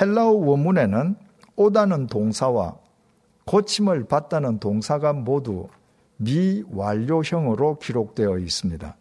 헬라어 0.00 0.30
원문에는 0.30 1.16
오다는 1.56 2.06
동사와 2.06 2.76
고침을 3.44 4.04
받다는 4.04 4.60
동사가 4.60 5.12
모두 5.12 5.68
미완료형으로 6.18 7.78
기록되어 7.78 8.38
있습니다. 8.38 8.96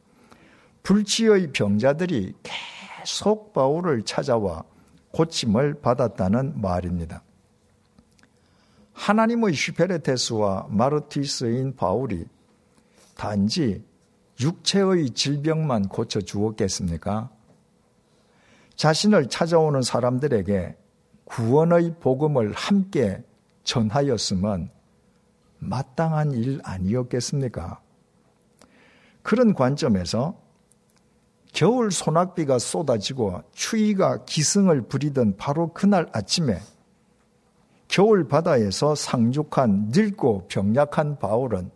불치의 0.83 1.51
병자들이 1.51 2.33
계속 2.43 3.53
바울을 3.53 4.03
찾아와 4.03 4.63
고침을 5.11 5.81
받았다는 5.81 6.61
말입니다. 6.61 7.23
하나님의 8.93 9.53
슈페레테스와 9.53 10.67
마르티스인 10.69 11.75
바울이 11.75 12.25
단지 13.15 13.83
육체의 14.39 15.11
질병만 15.11 15.87
고쳐 15.87 16.21
주었겠습니까? 16.21 17.29
자신을 18.75 19.29
찾아오는 19.29 19.81
사람들에게 19.81 20.75
구원의 21.25 21.95
복음을 21.99 22.53
함께 22.53 23.23
전하였으면 23.63 24.69
마땅한 25.59 26.31
일 26.33 26.59
아니었겠습니까? 26.63 27.81
그런 29.23 29.53
관점에서 29.53 30.39
겨울 31.53 31.91
소낙비가 31.91 32.59
쏟아지고 32.59 33.41
추위가 33.51 34.23
기승을 34.25 34.83
부리던 34.83 35.37
바로 35.37 35.73
그날 35.73 36.07
아침에 36.13 36.59
겨울 37.87 38.27
바다에서 38.27 38.95
상륙한 38.95 39.89
늙고 39.89 40.47
병약한 40.47 41.19
바울은 41.19 41.71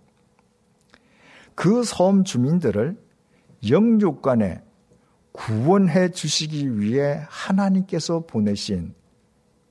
그 1.56 1.84
섬 1.84 2.24
주민들을 2.24 2.98
영육간에 3.70 4.62
구원해 5.32 6.10
주시기 6.10 6.80
위해 6.80 7.24
하나님께서 7.30 8.22
보내신 8.26 8.94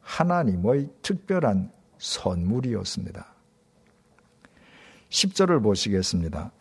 하나님의 0.00 0.88
특별한 1.02 1.70
선물이었습니다. 1.98 3.34
10절을 5.10 5.62
보시겠습니다. 5.62 6.52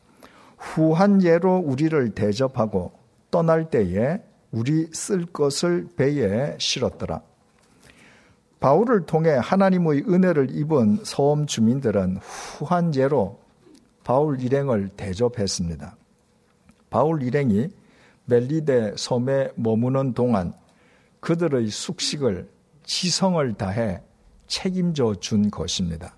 후한 0.57 1.23
예로 1.23 1.57
우리를 1.57 2.12
대접하고 2.12 2.91
떠날 3.31 3.69
때에 3.69 4.21
우리 4.51 4.88
쓸 4.91 5.25
것을 5.25 5.88
배에 5.95 6.57
실었더라. 6.59 7.21
바울을 8.59 9.05
통해 9.05 9.38
하나님의 9.41 10.03
은혜를 10.07 10.49
입은 10.51 10.99
섬 11.03 11.45
주민들은 11.45 12.17
후한 12.17 12.93
예로 12.95 13.39
바울 14.03 14.41
일행을 14.41 14.89
대접했습니다. 14.97 15.95
바울 16.89 17.21
일행이 17.21 17.69
멜리데 18.25 18.95
섬에 18.97 19.51
머무는 19.55 20.13
동안 20.13 20.53
그들의 21.19 21.69
숙식을 21.69 22.49
지성을 22.83 23.53
다해 23.53 24.01
책임져 24.47 25.15
준 25.19 25.51
것입니다. 25.51 26.15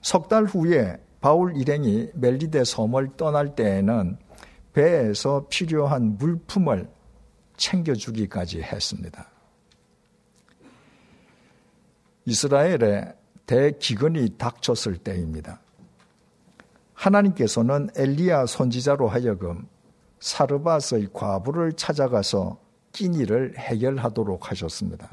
석 0.00 0.28
달 0.28 0.44
후에 0.44 1.00
바울 1.26 1.56
일행이 1.56 2.08
멜리데 2.14 2.62
섬을 2.62 3.16
떠날 3.16 3.56
때에는 3.56 4.16
배에서 4.72 5.44
필요한 5.50 6.16
물품을 6.18 6.88
챙겨주기까지 7.56 8.62
했습니다. 8.62 9.28
이스라엘에 12.26 13.12
대기근이 13.44 14.38
닥쳤을 14.38 14.98
때입니다. 14.98 15.58
하나님께서는 16.94 17.90
엘리야 17.96 18.46
선지자로 18.46 19.08
하여금 19.08 19.66
사르밧의 20.20 21.08
과부를 21.12 21.72
찾아가서 21.72 22.56
끼니를 22.92 23.58
해결하도록 23.58 24.48
하셨습니다. 24.52 25.10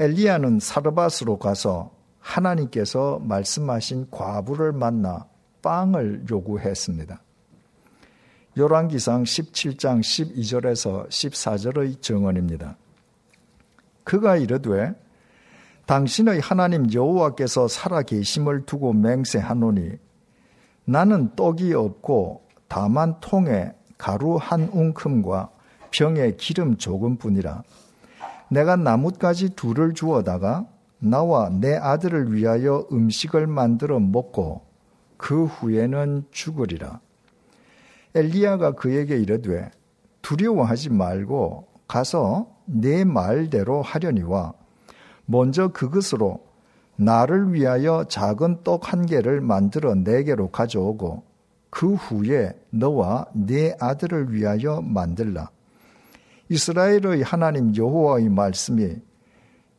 엘리야는 0.00 0.58
사르밧으로 0.58 1.38
가서 1.38 1.92
하나님께서 2.24 3.20
말씀하신 3.22 4.08
과부를 4.10 4.72
만나 4.72 5.26
빵을 5.62 6.24
요구했습니다. 6.30 7.20
요란기상 8.56 9.24
17장 9.24 10.00
12절에서 10.00 11.08
14절의 11.08 12.00
정언입니다. 12.00 12.76
그가 14.04 14.36
이르되 14.36 14.94
당신의 15.86 16.40
하나님 16.40 16.92
여호와께서 16.92 17.68
살아 17.68 18.02
계심을 18.02 18.64
두고 18.64 18.94
맹세하노니 18.94 19.92
나는 20.86 21.34
떡이 21.36 21.74
없고 21.74 22.46
다만 22.68 23.20
통에 23.20 23.72
가루 23.98 24.36
한 24.36 24.68
웅큼과 24.72 25.50
병에 25.90 26.32
기름 26.36 26.76
조금뿐이라 26.76 27.62
내가 28.50 28.76
나뭇가지 28.76 29.50
둘을 29.56 29.94
주어다가 29.94 30.66
나와 31.04 31.50
내 31.50 31.76
아들을 31.76 32.32
위하여 32.32 32.86
음식을 32.90 33.46
만들어 33.46 34.00
먹고 34.00 34.62
그 35.16 35.44
후에는 35.44 36.24
죽으리라. 36.30 37.00
엘리야가 38.14 38.72
그에게 38.72 39.18
이르되 39.18 39.70
두려워하지 40.22 40.90
말고 40.90 41.66
가서 41.86 42.48
내 42.64 43.04
말대로 43.04 43.82
하려니와 43.82 44.54
먼저 45.26 45.68
그것으로 45.68 46.40
나를 46.96 47.52
위하여 47.52 48.04
작은 48.04 48.62
떡 48.62 48.92
한 48.92 49.04
개를 49.04 49.40
만들어 49.40 49.94
내게로 49.94 50.50
가져오고 50.50 51.24
그 51.70 51.94
후에 51.94 52.52
너와 52.70 53.26
네 53.34 53.76
아들을 53.80 54.32
위하여 54.32 54.80
만들라. 54.80 55.50
이스라엘의 56.48 57.22
하나님 57.22 57.74
여호와의 57.74 58.28
말씀이 58.28 58.96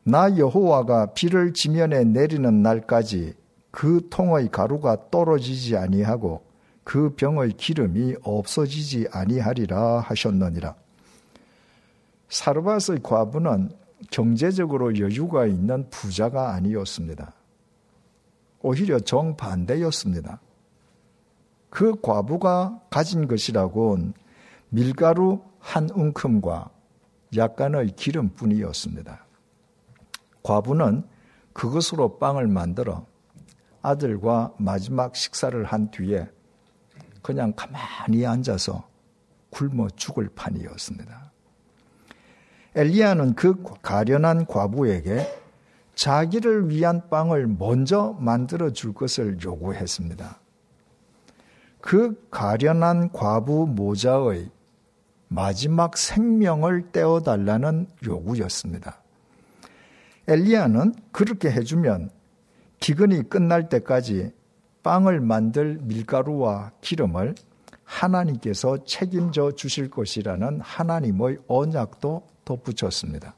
나 0.08 0.36
여호와가 0.36 1.14
비를 1.14 1.52
지면에 1.52 2.04
내리는 2.04 2.62
날까지 2.62 3.34
그 3.72 4.06
통의 4.08 4.48
가루가 4.52 5.10
떨어지지 5.10 5.76
아니하고 5.76 6.44
그 6.84 7.16
병의 7.16 7.54
기름이 7.56 8.14
없어지지 8.22 9.08
아니하리라 9.10 9.98
하셨느니라. 9.98 10.76
사르밧의 12.28 13.00
과부는 13.02 13.70
경제적으로 14.12 14.96
여유가 14.96 15.44
있는 15.44 15.90
부자가 15.90 16.52
아니었습니다. 16.52 17.32
오히려 18.62 19.00
정반대였습니다. 19.00 20.40
그 21.68 22.00
과부가 22.00 22.80
가진 22.90 23.26
것이라곤 23.26 24.14
밀가루 24.68 25.40
한 25.58 25.90
웅큼과 25.90 26.70
약간의 27.36 27.96
기름뿐이었습니다. 27.96 29.25
과부는 30.46 31.02
그것으로 31.52 32.18
빵을 32.18 32.46
만들어 32.46 33.04
아들과 33.82 34.54
마지막 34.58 35.16
식사를 35.16 35.64
한 35.64 35.90
뒤에 35.90 36.28
그냥 37.20 37.52
가만히 37.56 38.24
앉아서 38.24 38.86
굶어 39.50 39.88
죽을 39.96 40.28
판이었습니다. 40.34 41.32
엘리야는 42.76 43.34
그 43.34 43.60
가련한 43.82 44.46
과부에게 44.46 45.26
자기를 45.96 46.68
위한 46.68 47.08
빵을 47.08 47.48
먼저 47.58 48.16
만들어 48.20 48.70
줄 48.70 48.92
것을 48.92 49.38
요구했습니다. 49.42 50.38
그 51.80 52.28
가련한 52.30 53.12
과부 53.12 53.66
모자의 53.66 54.50
마지막 55.28 55.96
생명을 55.96 56.92
떼어달라는 56.92 57.88
요구였습니다. 58.04 59.02
엘리야는 60.28 60.94
그렇게 61.12 61.50
해주면 61.50 62.10
기근이 62.80 63.28
끝날 63.28 63.68
때까지 63.68 64.32
빵을 64.82 65.20
만들 65.20 65.78
밀가루와 65.82 66.72
기름을 66.80 67.34
하나님께서 67.84 68.84
책임져 68.84 69.52
주실 69.52 69.90
것이라는 69.90 70.60
하나님의 70.60 71.38
언약도 71.46 72.26
덧붙였습니다. 72.44 73.34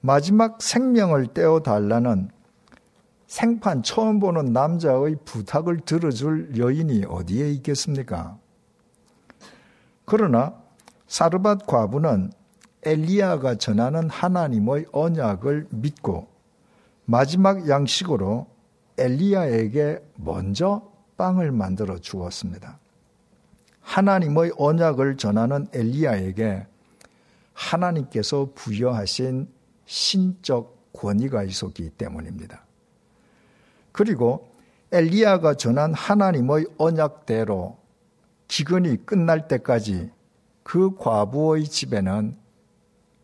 마지막 0.00 0.60
생명을 0.60 1.28
떼어달라는 1.28 2.30
생판 3.26 3.82
처음 3.84 4.18
보는 4.18 4.52
남자의 4.52 5.16
부탁을 5.24 5.80
들어줄 5.80 6.58
여인이 6.58 7.04
어디에 7.08 7.52
있겠습니까? 7.52 8.38
그러나 10.04 10.54
사르밧 11.06 11.66
과부는 11.66 12.32
엘리야가 12.82 13.56
전하는 13.56 14.08
하나님의 14.08 14.86
언약을 14.92 15.68
믿고 15.70 16.28
마지막 17.04 17.68
양식으로 17.68 18.46
엘리야에게 18.96 20.02
먼저 20.16 20.90
빵을 21.16 21.52
만들어 21.52 21.98
주었습니다. 21.98 22.78
하나님의 23.80 24.52
언약을 24.56 25.16
전하는 25.16 25.66
엘리야에게 25.74 26.66
하나님께서 27.52 28.50
부여하신 28.54 29.48
신적 29.86 30.92
권위가 30.92 31.42
있었기 31.44 31.90
때문입니다. 31.90 32.64
그리고 33.92 34.50
엘리야가 34.92 35.54
전한 35.54 35.92
하나님의 35.94 36.66
언약대로 36.78 37.78
기근이 38.48 39.04
끝날 39.04 39.46
때까지 39.46 40.10
그 40.62 40.94
과부의 40.96 41.64
집에는 41.64 42.36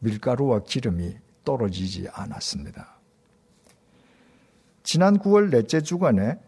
밀가루와 0.00 0.60
기름이 0.64 1.16
떨어지지 1.44 2.08
않았습니다. 2.12 2.96
지난 4.82 5.18
9월 5.18 5.50
넷째 5.50 5.80
주간에 5.80 6.38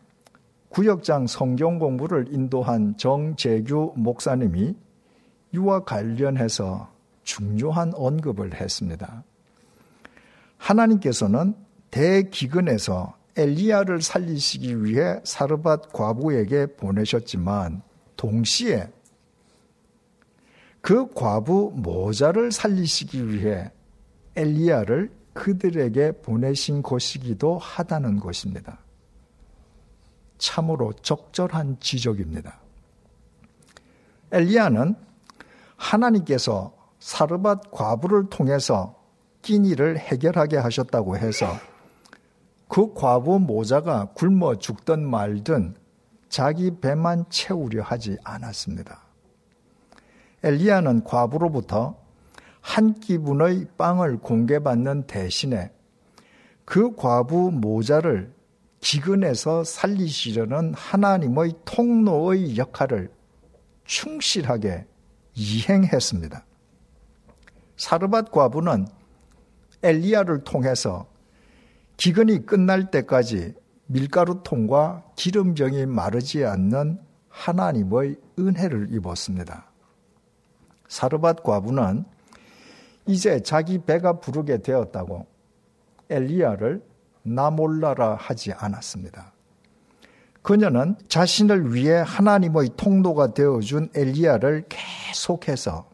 구역장 0.68 1.26
성경 1.26 1.78
공부를 1.78 2.32
인도한 2.32 2.96
정재규 2.96 3.94
목사님이 3.96 4.74
이와 5.54 5.84
관련해서 5.84 6.90
중요한 7.24 7.92
언급을 7.94 8.54
했습니다. 8.54 9.24
하나님께서는 10.58 11.54
대기근에서 11.90 13.16
엘리야를 13.36 14.02
살리시기 14.02 14.84
위해 14.84 15.20
사르밧 15.24 15.92
과부에게 15.92 16.66
보내셨지만 16.76 17.82
동시에 18.16 18.90
그 20.88 21.06
과부 21.12 21.72
모자를 21.74 22.50
살리시기 22.50 23.28
위해 23.28 23.70
엘리야를 24.36 25.12
그들에게 25.34 26.12
보내신 26.22 26.80
것이기도 26.80 27.58
하다는 27.58 28.20
것입니다. 28.20 28.78
참으로 30.38 30.94
적절한 30.94 31.76
지적입니다. 31.80 32.58
엘리야는 34.32 34.94
하나님께서 35.76 36.72
사르밧 37.00 37.70
과부를 37.70 38.30
통해서 38.30 38.98
끼니를 39.42 39.98
해결하게 39.98 40.56
하셨다고 40.56 41.18
해서 41.18 41.48
그 42.66 42.94
과부 42.94 43.40
모자가 43.40 44.06
굶어 44.14 44.54
죽든 44.54 45.06
말든 45.06 45.74
자기 46.30 46.80
배만 46.80 47.26
채우려 47.28 47.82
하지 47.82 48.16
않았습니다. 48.24 49.07
엘리야는 50.42 51.04
과부로부터 51.04 51.96
한 52.60 52.94
끼분의 53.00 53.66
빵을 53.76 54.18
공개받는 54.18 55.06
대신에 55.06 55.72
그 56.64 56.94
과부 56.94 57.50
모자를 57.50 58.32
기근에서 58.80 59.64
살리시려는 59.64 60.74
하나님의 60.74 61.54
통로의 61.64 62.56
역할을 62.56 63.10
충실하게 63.84 64.86
이행했습니다. 65.34 66.44
사르밧 67.76 68.30
과부는 68.30 68.86
엘리야를 69.82 70.44
통해서 70.44 71.06
기근이 71.96 72.44
끝날 72.44 72.90
때까지 72.90 73.54
밀가루통과 73.86 75.04
기름병이 75.16 75.86
마르지 75.86 76.44
않는 76.44 77.00
하나님의 77.28 78.16
은혜를 78.38 78.88
입었습니다. 78.92 79.67
사르밧 80.88 81.42
과부는 81.42 82.04
이제 83.06 83.42
자기 83.42 83.78
배가 83.78 84.20
부르게 84.20 84.58
되었다고 84.58 85.26
엘리야를 86.10 86.82
나 87.22 87.50
몰라라 87.50 88.16
하지 88.18 88.52
않았습니다. 88.52 89.32
그녀는 90.42 90.96
자신을 91.08 91.74
위해 91.74 92.02
하나님의 92.04 92.70
통로가 92.76 93.34
되어준 93.34 93.90
엘리야를 93.94 94.64
계속해서 94.68 95.88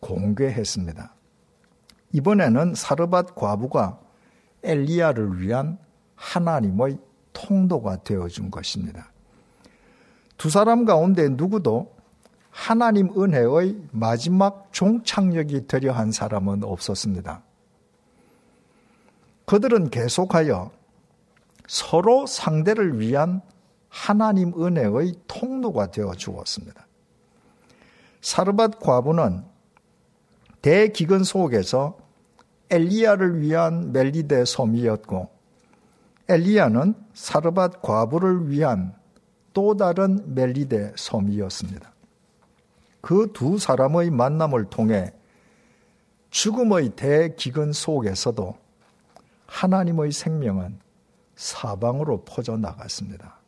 공개했습니다. 0.00 1.14
이번에는 2.12 2.74
사르밧 2.74 3.34
과부가 3.34 3.98
엘리야를 4.62 5.40
위한 5.40 5.78
하나님의 6.16 6.98
통도가 7.32 8.02
되어준 8.02 8.50
것입니다. 8.50 9.12
두 10.36 10.50
사람 10.50 10.84
가운데 10.84 11.28
누구도 11.28 11.97
하나님 12.58 13.08
은혜의 13.16 13.76
마지막 13.92 14.68
종착역이 14.72 15.68
되려 15.68 15.92
한 15.92 16.10
사람은 16.10 16.64
없었습니다. 16.64 17.40
그들은 19.46 19.90
계속하여 19.90 20.72
서로 21.68 22.26
상대를 22.26 22.98
위한 22.98 23.42
하나님 23.88 24.52
은혜의 24.60 25.14
통로가 25.28 25.92
되어 25.92 26.12
주었습니다. 26.14 26.84
사르밧 28.22 28.80
과부는 28.80 29.44
대기근 30.60 31.22
속에서 31.22 31.96
엘리야를 32.70 33.40
위한 33.40 33.92
멜리데 33.92 34.44
섬이었고 34.44 35.30
엘리야는 36.28 36.94
사르밧 37.14 37.82
과부를 37.82 38.50
위한 38.50 38.94
또 39.52 39.76
다른 39.76 40.34
멜리데 40.34 40.94
섬이었습니다. 40.96 41.97
그 43.00 43.32
두 43.32 43.58
사람의 43.58 44.10
만남을 44.10 44.66
통해 44.66 45.12
죽음의 46.30 46.90
대기근 46.90 47.72
속에서도 47.72 48.56
하나님의 49.46 50.12
생명은 50.12 50.78
사방으로 51.36 52.24
퍼져 52.24 52.56
나갔습니다. 52.56 53.38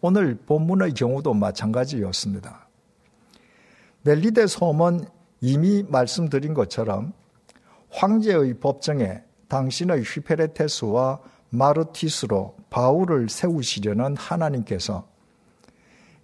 오늘 0.00 0.36
본문의 0.36 0.92
경우도 0.92 1.34
마찬가지였습니다. 1.34 2.68
멜리데 4.02 4.46
섬은 4.46 5.06
이미 5.40 5.82
말씀드린 5.82 6.52
것처럼 6.52 7.12
황제의 7.90 8.60
법정에 8.60 9.22
당신의 9.48 10.02
휘페레테스와 10.02 11.20
마르티스로 11.50 12.56
바울을 12.68 13.28
세우시려는 13.28 14.16
하나님께서 14.16 15.08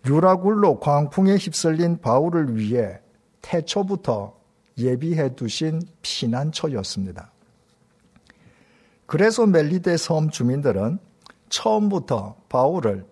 유라굴로 0.06 0.80
광풍에 0.80 1.36
휩쓸린 1.36 2.00
바울을 2.00 2.56
위해 2.56 3.00
태초부터 3.42 4.38
예비해 4.78 5.34
두신 5.34 5.82
피난처였습니다. 6.02 7.32
그래서 9.06 9.46
멜리데 9.46 9.96
섬 9.96 10.30
주민들은 10.30 10.98
처음부터 11.48 12.36
바울을 12.48 13.04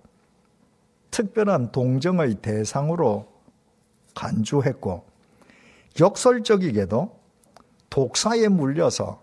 특별한 1.11 1.72
동정의 1.72 2.37
대상으로 2.37 3.27
간주했고 4.14 5.05
역설적이게도 6.01 7.18
독사에 7.90 8.48
물려서 8.48 9.22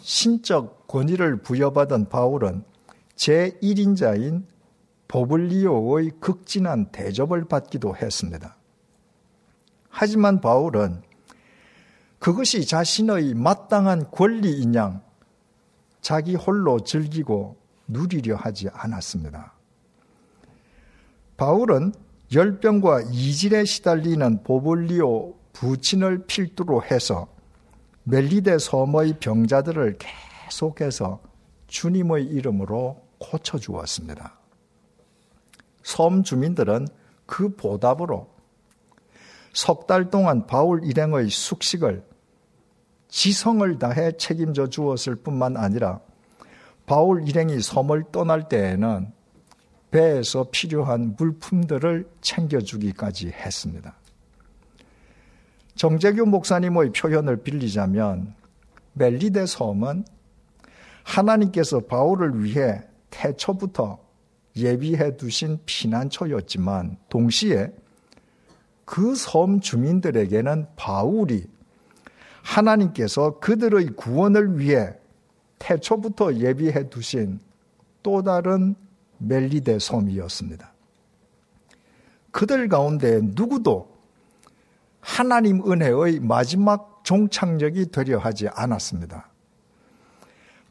신적 0.00 0.86
권위를 0.88 1.42
부여받은 1.42 2.08
바울은 2.08 2.64
제1인자인 3.16 4.44
보블리오의 5.08 6.12
극진한 6.20 6.86
대접을 6.90 7.44
받기도 7.44 7.96
했습니다. 7.96 8.56
하지만 9.88 10.40
바울은 10.40 11.02
그것이 12.18 12.66
자신의 12.66 13.34
마땅한 13.34 14.10
권리인 14.10 14.74
양 14.74 15.02
자기 16.00 16.34
홀로 16.34 16.80
즐기고 16.80 17.56
누리려 17.86 18.36
하지 18.36 18.68
않았습니다. 18.72 19.52
바울은 21.36 21.92
열병과 22.32 23.02
이질에 23.12 23.64
시달리는 23.64 24.42
보블리오 24.42 25.34
부친을 25.52 26.26
필두로 26.26 26.82
해서 26.82 27.28
멜리데 28.04 28.58
섬의 28.58 29.18
병자들을 29.20 29.98
계속해서 29.98 31.20
주님의 31.68 32.24
이름으로 32.26 33.02
고쳐주었습니다. 33.18 34.43
섬 35.84 36.24
주민들은 36.24 36.88
그 37.26 37.54
보답으로 37.54 38.34
석 39.52 39.86
달 39.86 40.10
동안 40.10 40.46
바울 40.46 40.82
일행의 40.84 41.30
숙식을 41.30 42.02
지성을 43.08 43.78
다해 43.78 44.16
책임져 44.16 44.68
주었을 44.68 45.14
뿐만 45.14 45.56
아니라 45.56 46.00
바울 46.86 47.28
일행이 47.28 47.60
섬을 47.60 48.06
떠날 48.10 48.48
때에는 48.48 49.12
배에서 49.92 50.48
필요한 50.50 51.14
물품들을 51.16 52.10
챙겨주기까지 52.20 53.28
했습니다. 53.28 53.94
정재규 55.76 56.26
목사님의 56.26 56.90
표현을 56.90 57.36
빌리자면 57.36 58.34
멜리데 58.94 59.46
섬은 59.46 60.04
하나님께서 61.04 61.80
바울을 61.80 62.42
위해 62.42 62.82
태초부터 63.10 64.03
예비해 64.56 65.16
두신 65.16 65.58
피난처였지만 65.66 66.98
동시에 67.08 67.72
그 68.84 69.14
섬 69.14 69.60
주민들에게는 69.60 70.66
바울이 70.76 71.46
하나님께서 72.42 73.38
그들의 73.40 73.86
구원을 73.96 74.58
위해 74.58 74.92
태초부터 75.58 76.34
예비해 76.34 76.90
두신 76.90 77.40
또 78.02 78.22
다른 78.22 78.74
멜리데 79.18 79.78
섬이었습니다. 79.78 80.72
그들 82.30 82.68
가운데 82.68 83.20
누구도 83.22 83.88
하나님 85.00 85.62
은혜의 85.70 86.20
마지막 86.20 87.00
종착역이 87.04 87.90
되려 87.90 88.18
하지 88.18 88.48
않았습니다. 88.48 89.30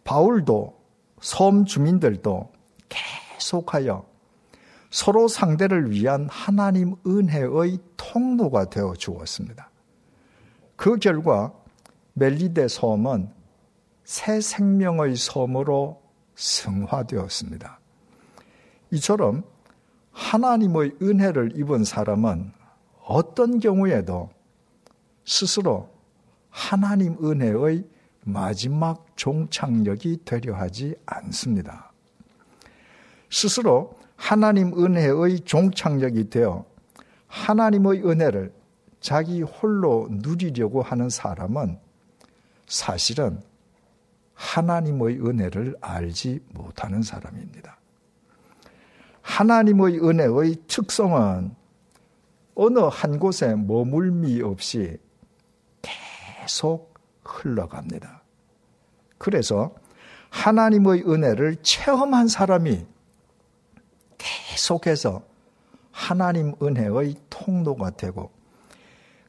바울도 0.04 0.78
섬 1.22 1.66
주민들도 1.66 2.52
계속 2.90 3.23
하여 3.74 4.06
서로 4.90 5.28
상대를 5.28 5.92
위한 5.92 6.28
하나님 6.30 6.96
은혜의 7.06 7.80
통로가 7.98 8.70
되어 8.70 8.94
주었습니다. 8.94 9.72
그 10.76 10.98
결과 10.98 11.52
멜리데 12.14 12.68
섬은 12.68 13.30
새 14.04 14.40
생명의 14.42 15.16
섬으로 15.16 16.02
승화되었습니다. 16.36 17.80
이처럼 18.92 19.44
하나님의 20.12 20.98
은혜를 21.02 21.58
입은 21.58 21.84
사람은 21.84 22.52
어떤 23.06 23.60
경우에도 23.60 24.30
스스로 25.26 25.90
하나님 26.50 27.18
은혜의 27.24 27.84
마지막 28.26 29.06
종착역이 29.16 30.20
되려 30.24 30.56
하지 30.56 30.96
않습니다. 31.06 31.93
스스로 33.34 33.98
하나님 34.16 34.72
은혜의 34.78 35.40
종착역이 35.40 36.30
되어 36.30 36.66
하나님의 37.28 38.08
은혜를 38.08 38.54
자기 39.02 39.42
홀로 39.42 40.08
누리려고 40.12 40.84
하는 40.84 41.10
사람은 41.10 41.80
사실은 42.68 43.42
하나님의 44.36 45.20
은혜를 45.20 45.76
알지 45.82 46.42
못하는 46.54 47.02
사람입니다. 47.02 47.80
하나님의 49.24 50.00
은혜의 50.00 50.58
특성은 50.68 51.56
어느 52.54 52.80
한 52.80 53.18
곳에 53.18 53.56
머물미 53.56 54.44
없이 54.44 55.00
계속 55.82 56.94
흘러갑니다. 57.24 58.22
그래서 59.18 59.74
하나님의 60.30 61.10
은혜를 61.10 61.56
체험한 61.64 62.28
사람이 62.28 62.93
계속해서 64.24 65.22
하나님 65.92 66.54
은혜의 66.62 67.16
통로가 67.30 67.92
되고 67.92 68.32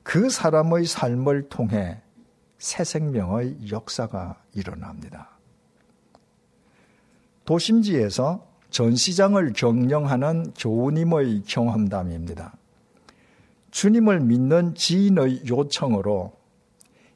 그 0.02 0.30
사람의 0.30 0.86
삶을 0.86 1.48
통해 1.48 2.00
새 2.58 2.84
생명의 2.84 3.70
역사가 3.70 4.40
일어납니다. 4.54 5.30
도심지에서 7.44 8.46
전시장을 8.70 9.52
경영하는 9.52 10.52
교우님의 10.56 11.42
경험담입니다. 11.46 12.54
주님을 13.70 14.20
믿는 14.20 14.74
지인의 14.74 15.46
요청으로 15.48 16.32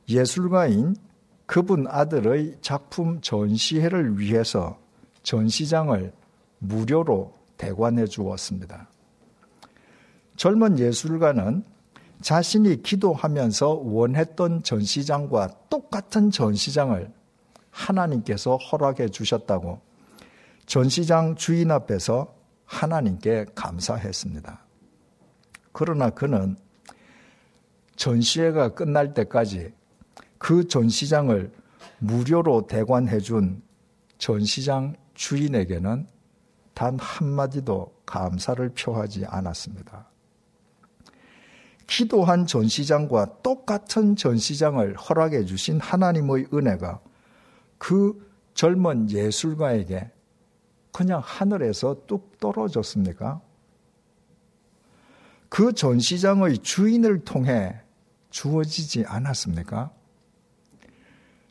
예술가인 0.08 0.96
그분 1.46 1.86
아들의 1.86 2.58
작품 2.60 3.20
전시회를 3.20 4.18
위해서 4.18 4.78
전시장을 5.22 6.12
무료로 6.58 7.37
대관해 7.58 8.06
주었습니다. 8.06 8.88
젊은 10.36 10.78
예술가는 10.78 11.64
자신이 12.22 12.82
기도하면서 12.82 13.82
원했던 13.84 14.62
전시장과 14.62 15.50
똑같은 15.68 16.30
전시장을 16.30 17.12
하나님께서 17.70 18.56
허락해 18.56 19.08
주셨다고 19.08 19.80
전시장 20.66 21.34
주인 21.36 21.70
앞에서 21.70 22.34
하나님께 22.64 23.46
감사했습니다. 23.54 24.64
그러나 25.72 26.10
그는 26.10 26.56
전시회가 27.96 28.74
끝날 28.74 29.14
때까지 29.14 29.72
그 30.38 30.68
전시장을 30.68 31.52
무료로 31.98 32.66
대관해 32.66 33.18
준 33.18 33.62
전시장 34.18 34.94
주인에게는 35.14 36.06
단 36.78 36.96
한마디도 36.96 37.92
감사를 38.06 38.68
표하지 38.68 39.26
않았습니다. 39.26 40.06
기도한 41.88 42.46
전시장과 42.46 43.42
똑같은 43.42 44.14
전시장을 44.14 44.94
허락해 44.94 45.44
주신 45.44 45.80
하나님의 45.80 46.46
은혜가 46.54 47.00
그 47.78 48.24
젊은 48.54 49.10
예술가에게 49.10 50.12
그냥 50.92 51.20
하늘에서 51.24 51.96
뚝 52.06 52.38
떨어졌습니까? 52.38 53.40
그 55.48 55.72
전시장의 55.72 56.58
주인을 56.58 57.24
통해 57.24 57.74
주어지지 58.30 59.04
않았습니까? 59.04 59.90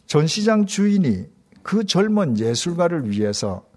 전시장 0.06 0.66
주인이 0.66 1.30
그 1.64 1.86
젊은 1.86 2.40
예술가를 2.40 3.10
위해서 3.12 3.68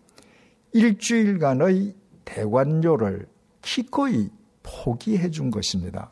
일주일간의 0.73 1.95
대관료를 2.25 3.29
기꺼이 3.63 4.31
포기해 4.63 5.31
준 5.31 5.51
것입니다. 5.51 6.11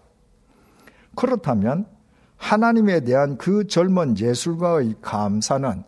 그렇다면 1.15 1.87
하나님에 2.37 3.01
대한 3.01 3.37
그 3.37 3.67
젊은 3.67 4.19
예술가의 4.19 4.97
감사는 5.01 5.83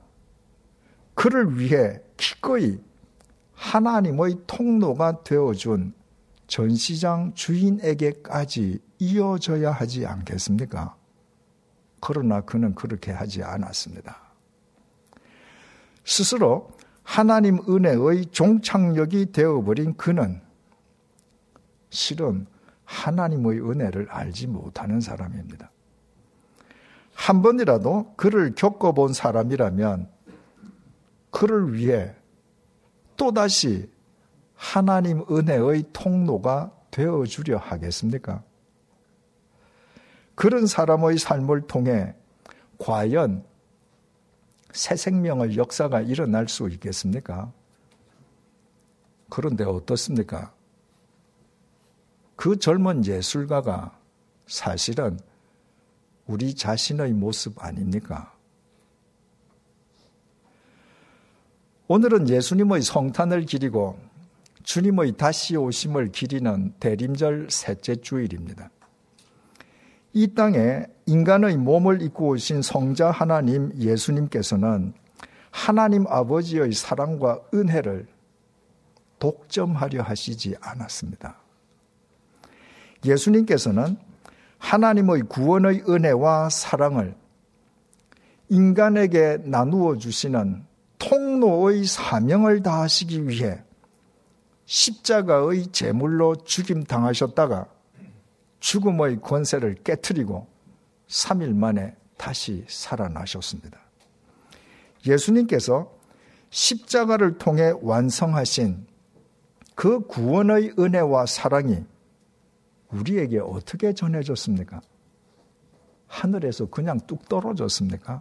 그를 1.14 1.58
위해 1.58 2.00
기꺼이 2.16 2.80
하나님의 3.54 4.38
통로가 4.46 5.22
되어준 5.22 5.94
전시장 6.46 7.32
주인에게까지 7.34 8.80
이어져야 8.98 9.70
하지 9.70 10.06
않겠습니까? 10.06 10.96
그러나 12.00 12.40
그는 12.40 12.74
그렇게 12.74 13.12
하지 13.12 13.42
않았습니다. 13.42 14.16
스스로 16.04 16.70
하나님 17.02 17.58
은혜의 17.68 18.26
종착역이 18.26 19.32
되어버린 19.32 19.96
그는 19.96 20.40
실은 21.90 22.46
하나님의 22.84 23.60
은혜를 23.60 24.08
알지 24.10 24.46
못하는 24.46 25.00
사람입니다. 25.00 25.70
한 27.14 27.42
번이라도 27.42 28.14
그를 28.16 28.54
겪어본 28.54 29.12
사람이라면 29.12 30.08
그를 31.30 31.74
위해 31.74 32.14
또다시 33.16 33.90
하나님 34.54 35.24
은혜의 35.30 35.84
통로가 35.92 36.72
되어주려 36.90 37.58
하겠습니까? 37.58 38.42
그런 40.34 40.66
사람의 40.66 41.18
삶을 41.18 41.66
통해 41.66 42.14
과연 42.78 43.44
새 44.72 44.96
생명의 44.96 45.56
역사가 45.56 46.00
일어날 46.02 46.48
수 46.48 46.68
있겠습니까? 46.68 47.52
그런데 49.28 49.64
어떻습니까? 49.64 50.52
그 52.36 52.58
젊은 52.58 53.04
예술가가 53.04 53.98
사실은 54.46 55.18
우리 56.26 56.54
자신의 56.54 57.12
모습 57.12 57.62
아닙니까? 57.62 58.34
오늘은 61.88 62.28
예수님의 62.28 62.82
성탄을 62.82 63.42
기리고 63.42 63.98
주님의 64.62 65.16
다시 65.16 65.56
오심을 65.56 66.12
기리는 66.12 66.72
대림절 66.78 67.48
셋째 67.50 67.96
주일입니다. 67.96 68.70
이 70.12 70.34
땅에 70.34 70.84
인간의 71.06 71.56
몸을 71.56 72.02
입고 72.02 72.30
오신 72.30 72.62
성자 72.62 73.10
하나님 73.10 73.72
예수님께서는 73.76 74.92
하나님 75.50 76.06
아버지의 76.06 76.72
사랑과 76.72 77.40
은혜를 77.54 78.06
독점하려 79.18 80.02
하시지 80.02 80.56
않았습니다. 80.60 81.36
예수님께서는 83.04 83.96
하나님의 84.58 85.22
구원의 85.22 85.84
은혜와 85.88 86.50
사랑을 86.50 87.14
인간에게 88.48 89.38
나누어 89.44 89.96
주시는 89.96 90.64
통로의 90.98 91.84
사명을 91.84 92.62
다하시기 92.62 93.28
위해 93.28 93.62
십자가의 94.66 95.68
제물로 95.68 96.36
죽임 96.36 96.84
당하셨다가 96.84 97.66
죽음의 98.60 99.20
권세를 99.20 99.76
깨뜨리고 99.82 100.46
3일 101.08 101.54
만에 101.54 101.96
다시 102.16 102.64
살아나셨습니다. 102.68 103.78
예수님께서 105.06 105.92
십자가를 106.50 107.38
통해 107.38 107.72
완성하신 107.80 108.86
그 109.74 110.00
구원의 110.00 110.74
은혜와 110.78 111.26
사랑이 111.26 111.84
우리에게 112.90 113.38
어떻게 113.38 113.94
전해졌습니까? 113.94 114.80
하늘에서 116.06 116.66
그냥 116.66 117.00
뚝 117.06 117.28
떨어졌습니까? 117.28 118.20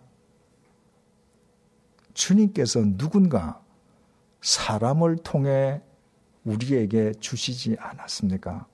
주님께서 2.14 2.82
누군가 2.98 3.62
사람을 4.42 5.18
통해 5.18 5.82
우리에게 6.46 7.14
주시지 7.20 7.76
않았습니까? 7.80 8.68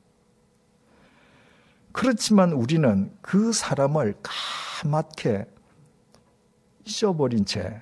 그렇지만 1.96 2.52
우리는 2.52 3.10
그 3.22 3.54
사람을 3.54 4.16
까맣게 4.22 5.46
잊어버린 6.84 7.46
채 7.46 7.82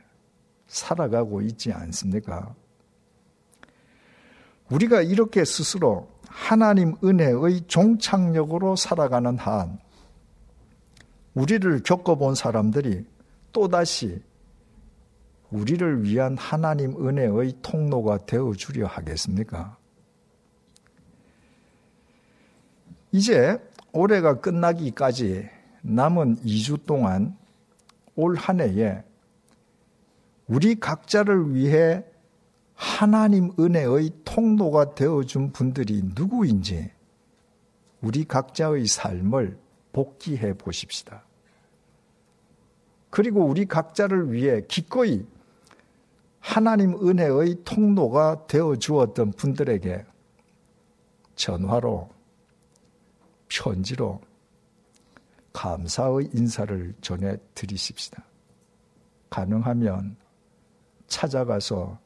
살아가고 0.68 1.42
있지 1.42 1.74
않습니까? 1.74 2.54
우리가 4.70 5.02
이렇게 5.02 5.44
스스로 5.44 6.08
하나님 6.28 6.96
은혜의 7.04 7.62
종착역으로 7.66 8.76
살아가는 8.76 9.36
한 9.40 9.80
우리를 11.34 11.82
겪어본 11.82 12.36
사람들이 12.36 13.08
또다시 13.52 14.22
우리를 15.50 16.04
위한 16.04 16.38
하나님 16.38 17.04
은혜의 17.04 17.56
통로가 17.64 18.28
되어 18.28 18.54
주려 18.54 18.86
하겠습니까? 18.86 19.76
이제 23.12 23.60
올해가 23.94 24.40
끝나기까지 24.42 25.48
남은 25.84 26.38
2주 26.38 26.86
동안 26.86 27.38
올 28.16 28.36
한 28.36 28.60
해에 28.60 29.04
우리 30.48 30.76
각자를 30.76 31.56
위해 31.56 32.04
하나님 32.74 33.52
은혜의 33.60 34.12
통로가 34.26 34.96
되어준 34.96 35.52
분들이 35.52 36.02
누구인지 36.04 36.92
우리 38.02 38.26
각자의 38.26 38.88
삶을 38.88 39.58
복귀해 39.94 40.54
보십시다. 40.54 41.24
그리고 43.10 43.46
우리 43.46 43.66
각자를 43.66 44.32
위해 44.32 44.62
기꺼이 44.68 45.26
하나님 46.40 46.96
은혜의 46.96 47.64
통로가 47.64 48.48
되어 48.48 48.76
주었던 48.76 49.32
분들에게 49.34 50.06
전화로 51.36 52.10
편지로 53.54 54.20
감사의 55.54 56.32
인사를 56.34 56.96
전해 57.02 57.38
드리십시다. 57.54 58.24
가능하면 59.30 60.16
찾아가서 61.08 62.00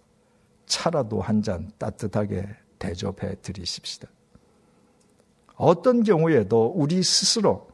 차라도 0.65 1.21
한 1.21 1.41
잔 1.41 1.71
따뜻하게 1.77 2.45
대접해 2.77 3.35
드리십시다. 3.41 4.09
어떤 5.55 6.03
경우에도 6.03 6.73
우리 6.75 7.01
스스로 7.01 7.69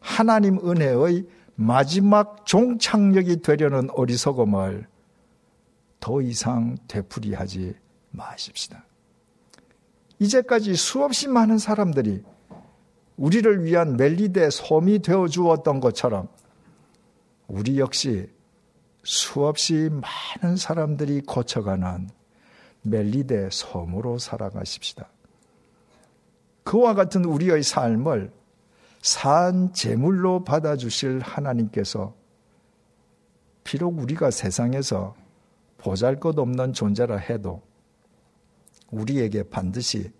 하나님 0.00 0.58
은혜의 0.58 1.26
마지막 1.54 2.44
종착역이 2.44 3.40
되려는 3.40 3.88
어리석음을 3.90 4.86
더 5.98 6.22
이상 6.22 6.76
되풀이하지 6.86 7.74
마십시다. 8.10 8.84
이제까지 10.20 10.76
수없이 10.76 11.28
많은 11.28 11.58
사람들이 11.58 12.22
우리를 13.18 13.64
위한 13.64 13.96
멜리데 13.96 14.48
솜이 14.50 15.00
되어 15.00 15.26
주었던 15.26 15.80
것처럼 15.80 16.28
우리 17.48 17.78
역시 17.78 18.30
수없이 19.02 19.90
많은 19.90 20.56
사람들이 20.56 21.22
거쳐가는 21.22 22.08
멜리데 22.82 23.48
섬으로 23.50 24.18
살아가십시다. 24.18 25.08
그와 26.62 26.94
같은 26.94 27.24
우리의 27.24 27.62
삶을 27.62 28.30
산 29.02 29.72
제물로 29.72 30.44
받아주실 30.44 31.20
하나님께서 31.20 32.14
비록 33.64 33.98
우리가 33.98 34.30
세상에서 34.30 35.14
보잘 35.78 36.20
것 36.20 36.38
없는 36.38 36.72
존재라 36.72 37.16
해도 37.16 37.62
우리에게 38.90 39.44
반드시 39.44 40.12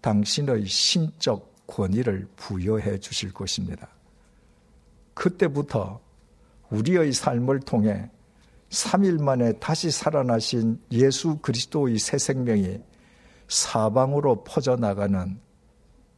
당신의 0.00 0.66
신적 0.66 1.49
권위를 1.70 2.28
부여해 2.36 2.98
주실 2.98 3.32
것입니다. 3.32 3.88
그때부터 5.14 6.00
우리의 6.70 7.12
삶을 7.12 7.60
통해 7.60 8.10
3일 8.70 9.20
만에 9.20 9.52
다시 9.54 9.90
살아나신 9.90 10.80
예수 10.92 11.38
그리스도의 11.38 11.98
새 11.98 12.18
생명이 12.18 12.80
사방으로 13.48 14.44
퍼져나가는 14.44 15.40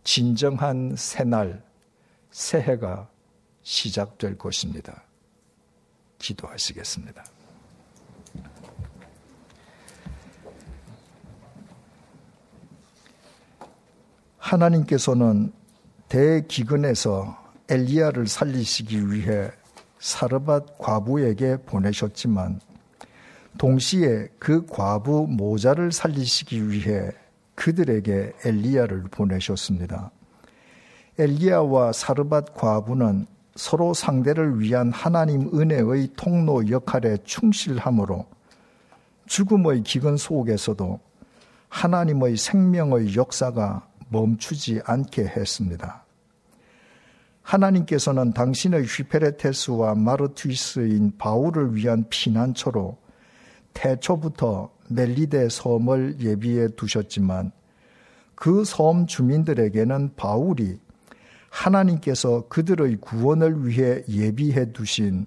진정한 0.05 0.95
새날, 0.97 1.65
새해가 2.31 3.09
시작될 3.63 4.37
것입니다. 4.37 5.05
기도하시겠습니다. 6.19 7.25
하나님께서는 14.43 15.53
대기근에서 16.09 17.39
엘리야를 17.71 18.27
살리시기 18.27 19.13
위해 19.13 19.51
사르밧 20.01 20.79
과부에게 20.79 21.59
보내셨지만 21.65 22.61
동시에 23.57 24.29
그 24.39 24.67
과부 24.67 25.29
모자를 25.31 25.93
살리시기 25.93 26.69
위해 26.71 27.11
그들에게 27.55 28.33
엘리야를 28.45 29.05
보내셨습니다. 29.13 30.11
엘리야와 31.19 31.93
사르밧 31.93 32.55
과부는 32.55 33.27
서로 33.55 33.95
상대를 33.95 34.59
위한 34.59 34.91
하나님 34.91 35.51
은혜의 35.55 36.11
통로 36.17 36.69
역할에 36.69 37.17
충실함으로 37.23 38.27
죽음의 39.27 39.85
기근 39.85 40.17
속에서도 40.17 40.99
하나님의 41.69 42.37
생명의 42.37 43.15
역사가 43.15 43.92
멈추지 44.13 44.81
않게 44.85 45.23
했습니다. 45.25 46.05
하나님께서는 47.43 48.33
당신의 48.33 48.85
휘페레테스와 48.85 49.97
마르투이스인 49.97 51.19
바울을 51.19 51.75
위한 51.75 52.05
피난처로 52.09 52.99
태초부터 53.75 54.71
멜리데 54.89 55.49
섬을 55.49 56.21
예비해 56.21 56.69
두셨지만 56.69 57.51
그 58.43 58.65
섬 58.65 59.07
주민들에게는 59.07 60.15
바울이 60.17 60.79
하나님께서 61.49 62.49
그들의 62.49 62.97
구원을 62.97 63.67
위해 63.67 64.03
예비해 64.09 64.73
두신 64.73 65.27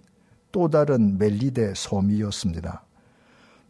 또 0.52 0.70
다른 0.70 1.18
멜리데 1.18 1.74
섬이었습니다. 1.76 2.84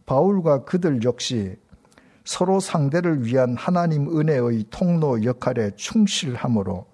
바울과 0.06 0.64
그들 0.64 1.02
역시 1.04 1.56
서로 2.26 2.58
상대를 2.58 3.24
위한 3.24 3.56
하나님 3.56 4.08
은혜의 4.18 4.66
통로 4.70 5.22
역할에 5.22 5.70
충실함으로 5.76 6.84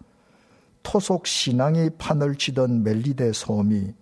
토속 0.83 1.26
신앙이 1.26 1.89
판을 1.97 2.37
치던 2.37 2.83
멜리데 2.83 3.33
섬이 3.33 3.95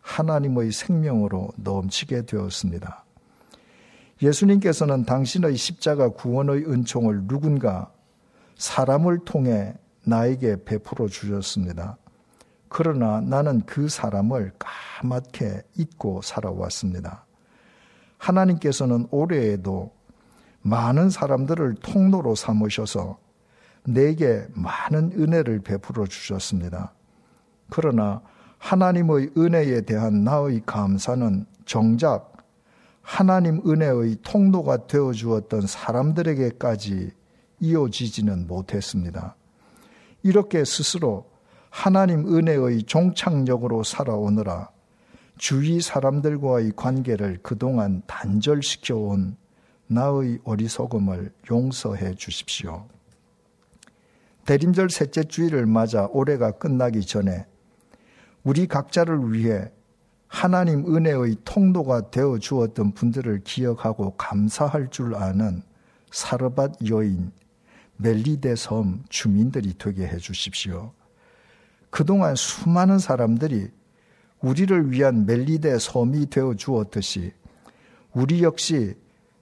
하나님의 0.00 0.70
생명으로 0.70 1.50
넘치게 1.56 2.26
되었습니다. 2.26 3.04
예수님께서는 4.22 5.04
당신의 5.04 5.56
십자가 5.56 6.10
구원의 6.10 6.70
은총을 6.70 7.26
누군가 7.26 7.92
사람을 8.56 9.24
통해 9.24 9.74
나에게 10.04 10.64
베풀어 10.64 11.08
주셨습니다. 11.08 11.98
그러나 12.68 13.20
나는 13.20 13.62
그 13.66 13.88
사람을 13.88 14.52
까맣게 15.00 15.62
잊고 15.76 16.22
살아왔습니다. 16.22 17.26
하나님께서는 18.18 19.08
올해에도 19.10 19.97
많은 20.68 21.10
사람들을 21.10 21.76
통로로 21.76 22.34
삼으셔서 22.34 23.18
내게 23.84 24.46
많은 24.52 25.12
은혜를 25.12 25.60
베풀어 25.60 26.06
주셨습니다. 26.06 26.92
그러나 27.70 28.20
하나님의 28.58 29.30
은혜에 29.36 29.82
대한 29.82 30.24
나의 30.24 30.62
감사는 30.66 31.46
정작 31.64 32.32
하나님 33.02 33.62
은혜의 33.66 34.18
통로가 34.22 34.86
되어 34.86 35.12
주었던 35.12 35.66
사람들에게까지 35.66 37.12
이어지지는 37.60 38.46
못했습니다. 38.46 39.36
이렇게 40.22 40.64
스스로 40.64 41.30
하나님 41.70 42.26
은혜의 42.26 42.82
종착역으로 42.82 43.82
살아오느라 43.84 44.68
주위 45.38 45.80
사람들과의 45.80 46.72
관계를 46.76 47.38
그동안 47.42 48.02
단절시켜 48.06 48.96
온 48.96 49.36
나의 49.88 50.38
어리석음을 50.44 51.32
용서해 51.50 52.14
주십시오. 52.14 52.86
대림절 54.44 54.90
셋째 54.90 55.24
주일을 55.24 55.66
맞아 55.66 56.06
올해가 56.10 56.52
끝나기 56.52 57.02
전에 57.02 57.46
우리 58.44 58.66
각자를 58.66 59.32
위해 59.32 59.70
하나님 60.26 60.94
은혜의 60.94 61.38
통로가 61.44 62.10
되어 62.10 62.38
주었던 62.38 62.92
분들을 62.92 63.42
기억하고 63.44 64.14
감사할 64.16 64.88
줄 64.90 65.14
아는 65.14 65.62
사르밧 66.10 66.88
여인, 66.90 67.32
멜리데 67.96 68.56
섬 68.56 69.04
주민들이 69.08 69.74
되게 69.76 70.06
해 70.06 70.18
주십시오. 70.18 70.92
그동안 71.90 72.34
수많은 72.34 72.98
사람들이 72.98 73.70
우리를 74.40 74.92
위한 74.92 75.26
멜리데 75.26 75.78
섬이 75.78 76.30
되어 76.30 76.54
주었듯이 76.54 77.32
우리 78.12 78.42
역시 78.42 78.94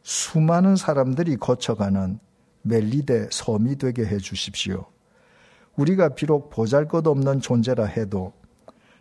수많은 0.07 0.77
사람들이 0.77 1.37
거쳐가는 1.37 2.21
멜리데 2.63 3.27
섬이 3.33 3.75
되게 3.75 4.07
해 4.07 4.19
주십시오. 4.19 4.87
우리가 5.75 6.11
비록 6.11 6.49
보잘 6.49 6.87
것 6.87 7.05
없는 7.09 7.41
존재라 7.41 7.87
해도 7.87 8.33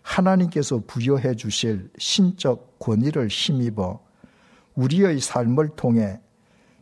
하나님께서 0.02 0.82
부여해 0.88 1.36
주실 1.36 1.92
신적 2.00 2.80
권위를 2.80 3.28
힘입어 3.28 4.04
우리의 4.74 5.20
삶을 5.20 5.76
통해 5.76 6.20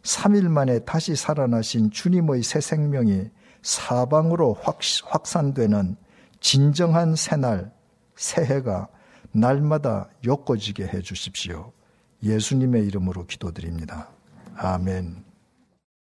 3일 0.03 0.47
만에 0.47 0.79
다시 0.79 1.17
살아나신 1.17 1.91
주님의 1.91 2.43
새 2.43 2.61
생명이 2.61 3.29
사방으로 3.61 4.57
확산되는 5.03 5.97
진정한 6.39 7.17
새날, 7.17 7.73
새해가 8.15 8.87
날마다 9.33 10.07
엮어지게 10.25 10.87
해 10.87 11.01
주십시오. 11.01 11.73
예수님의 12.23 12.87
이름으로 12.87 13.25
기도드립니다. 13.25 14.12
아멘. 14.55 15.23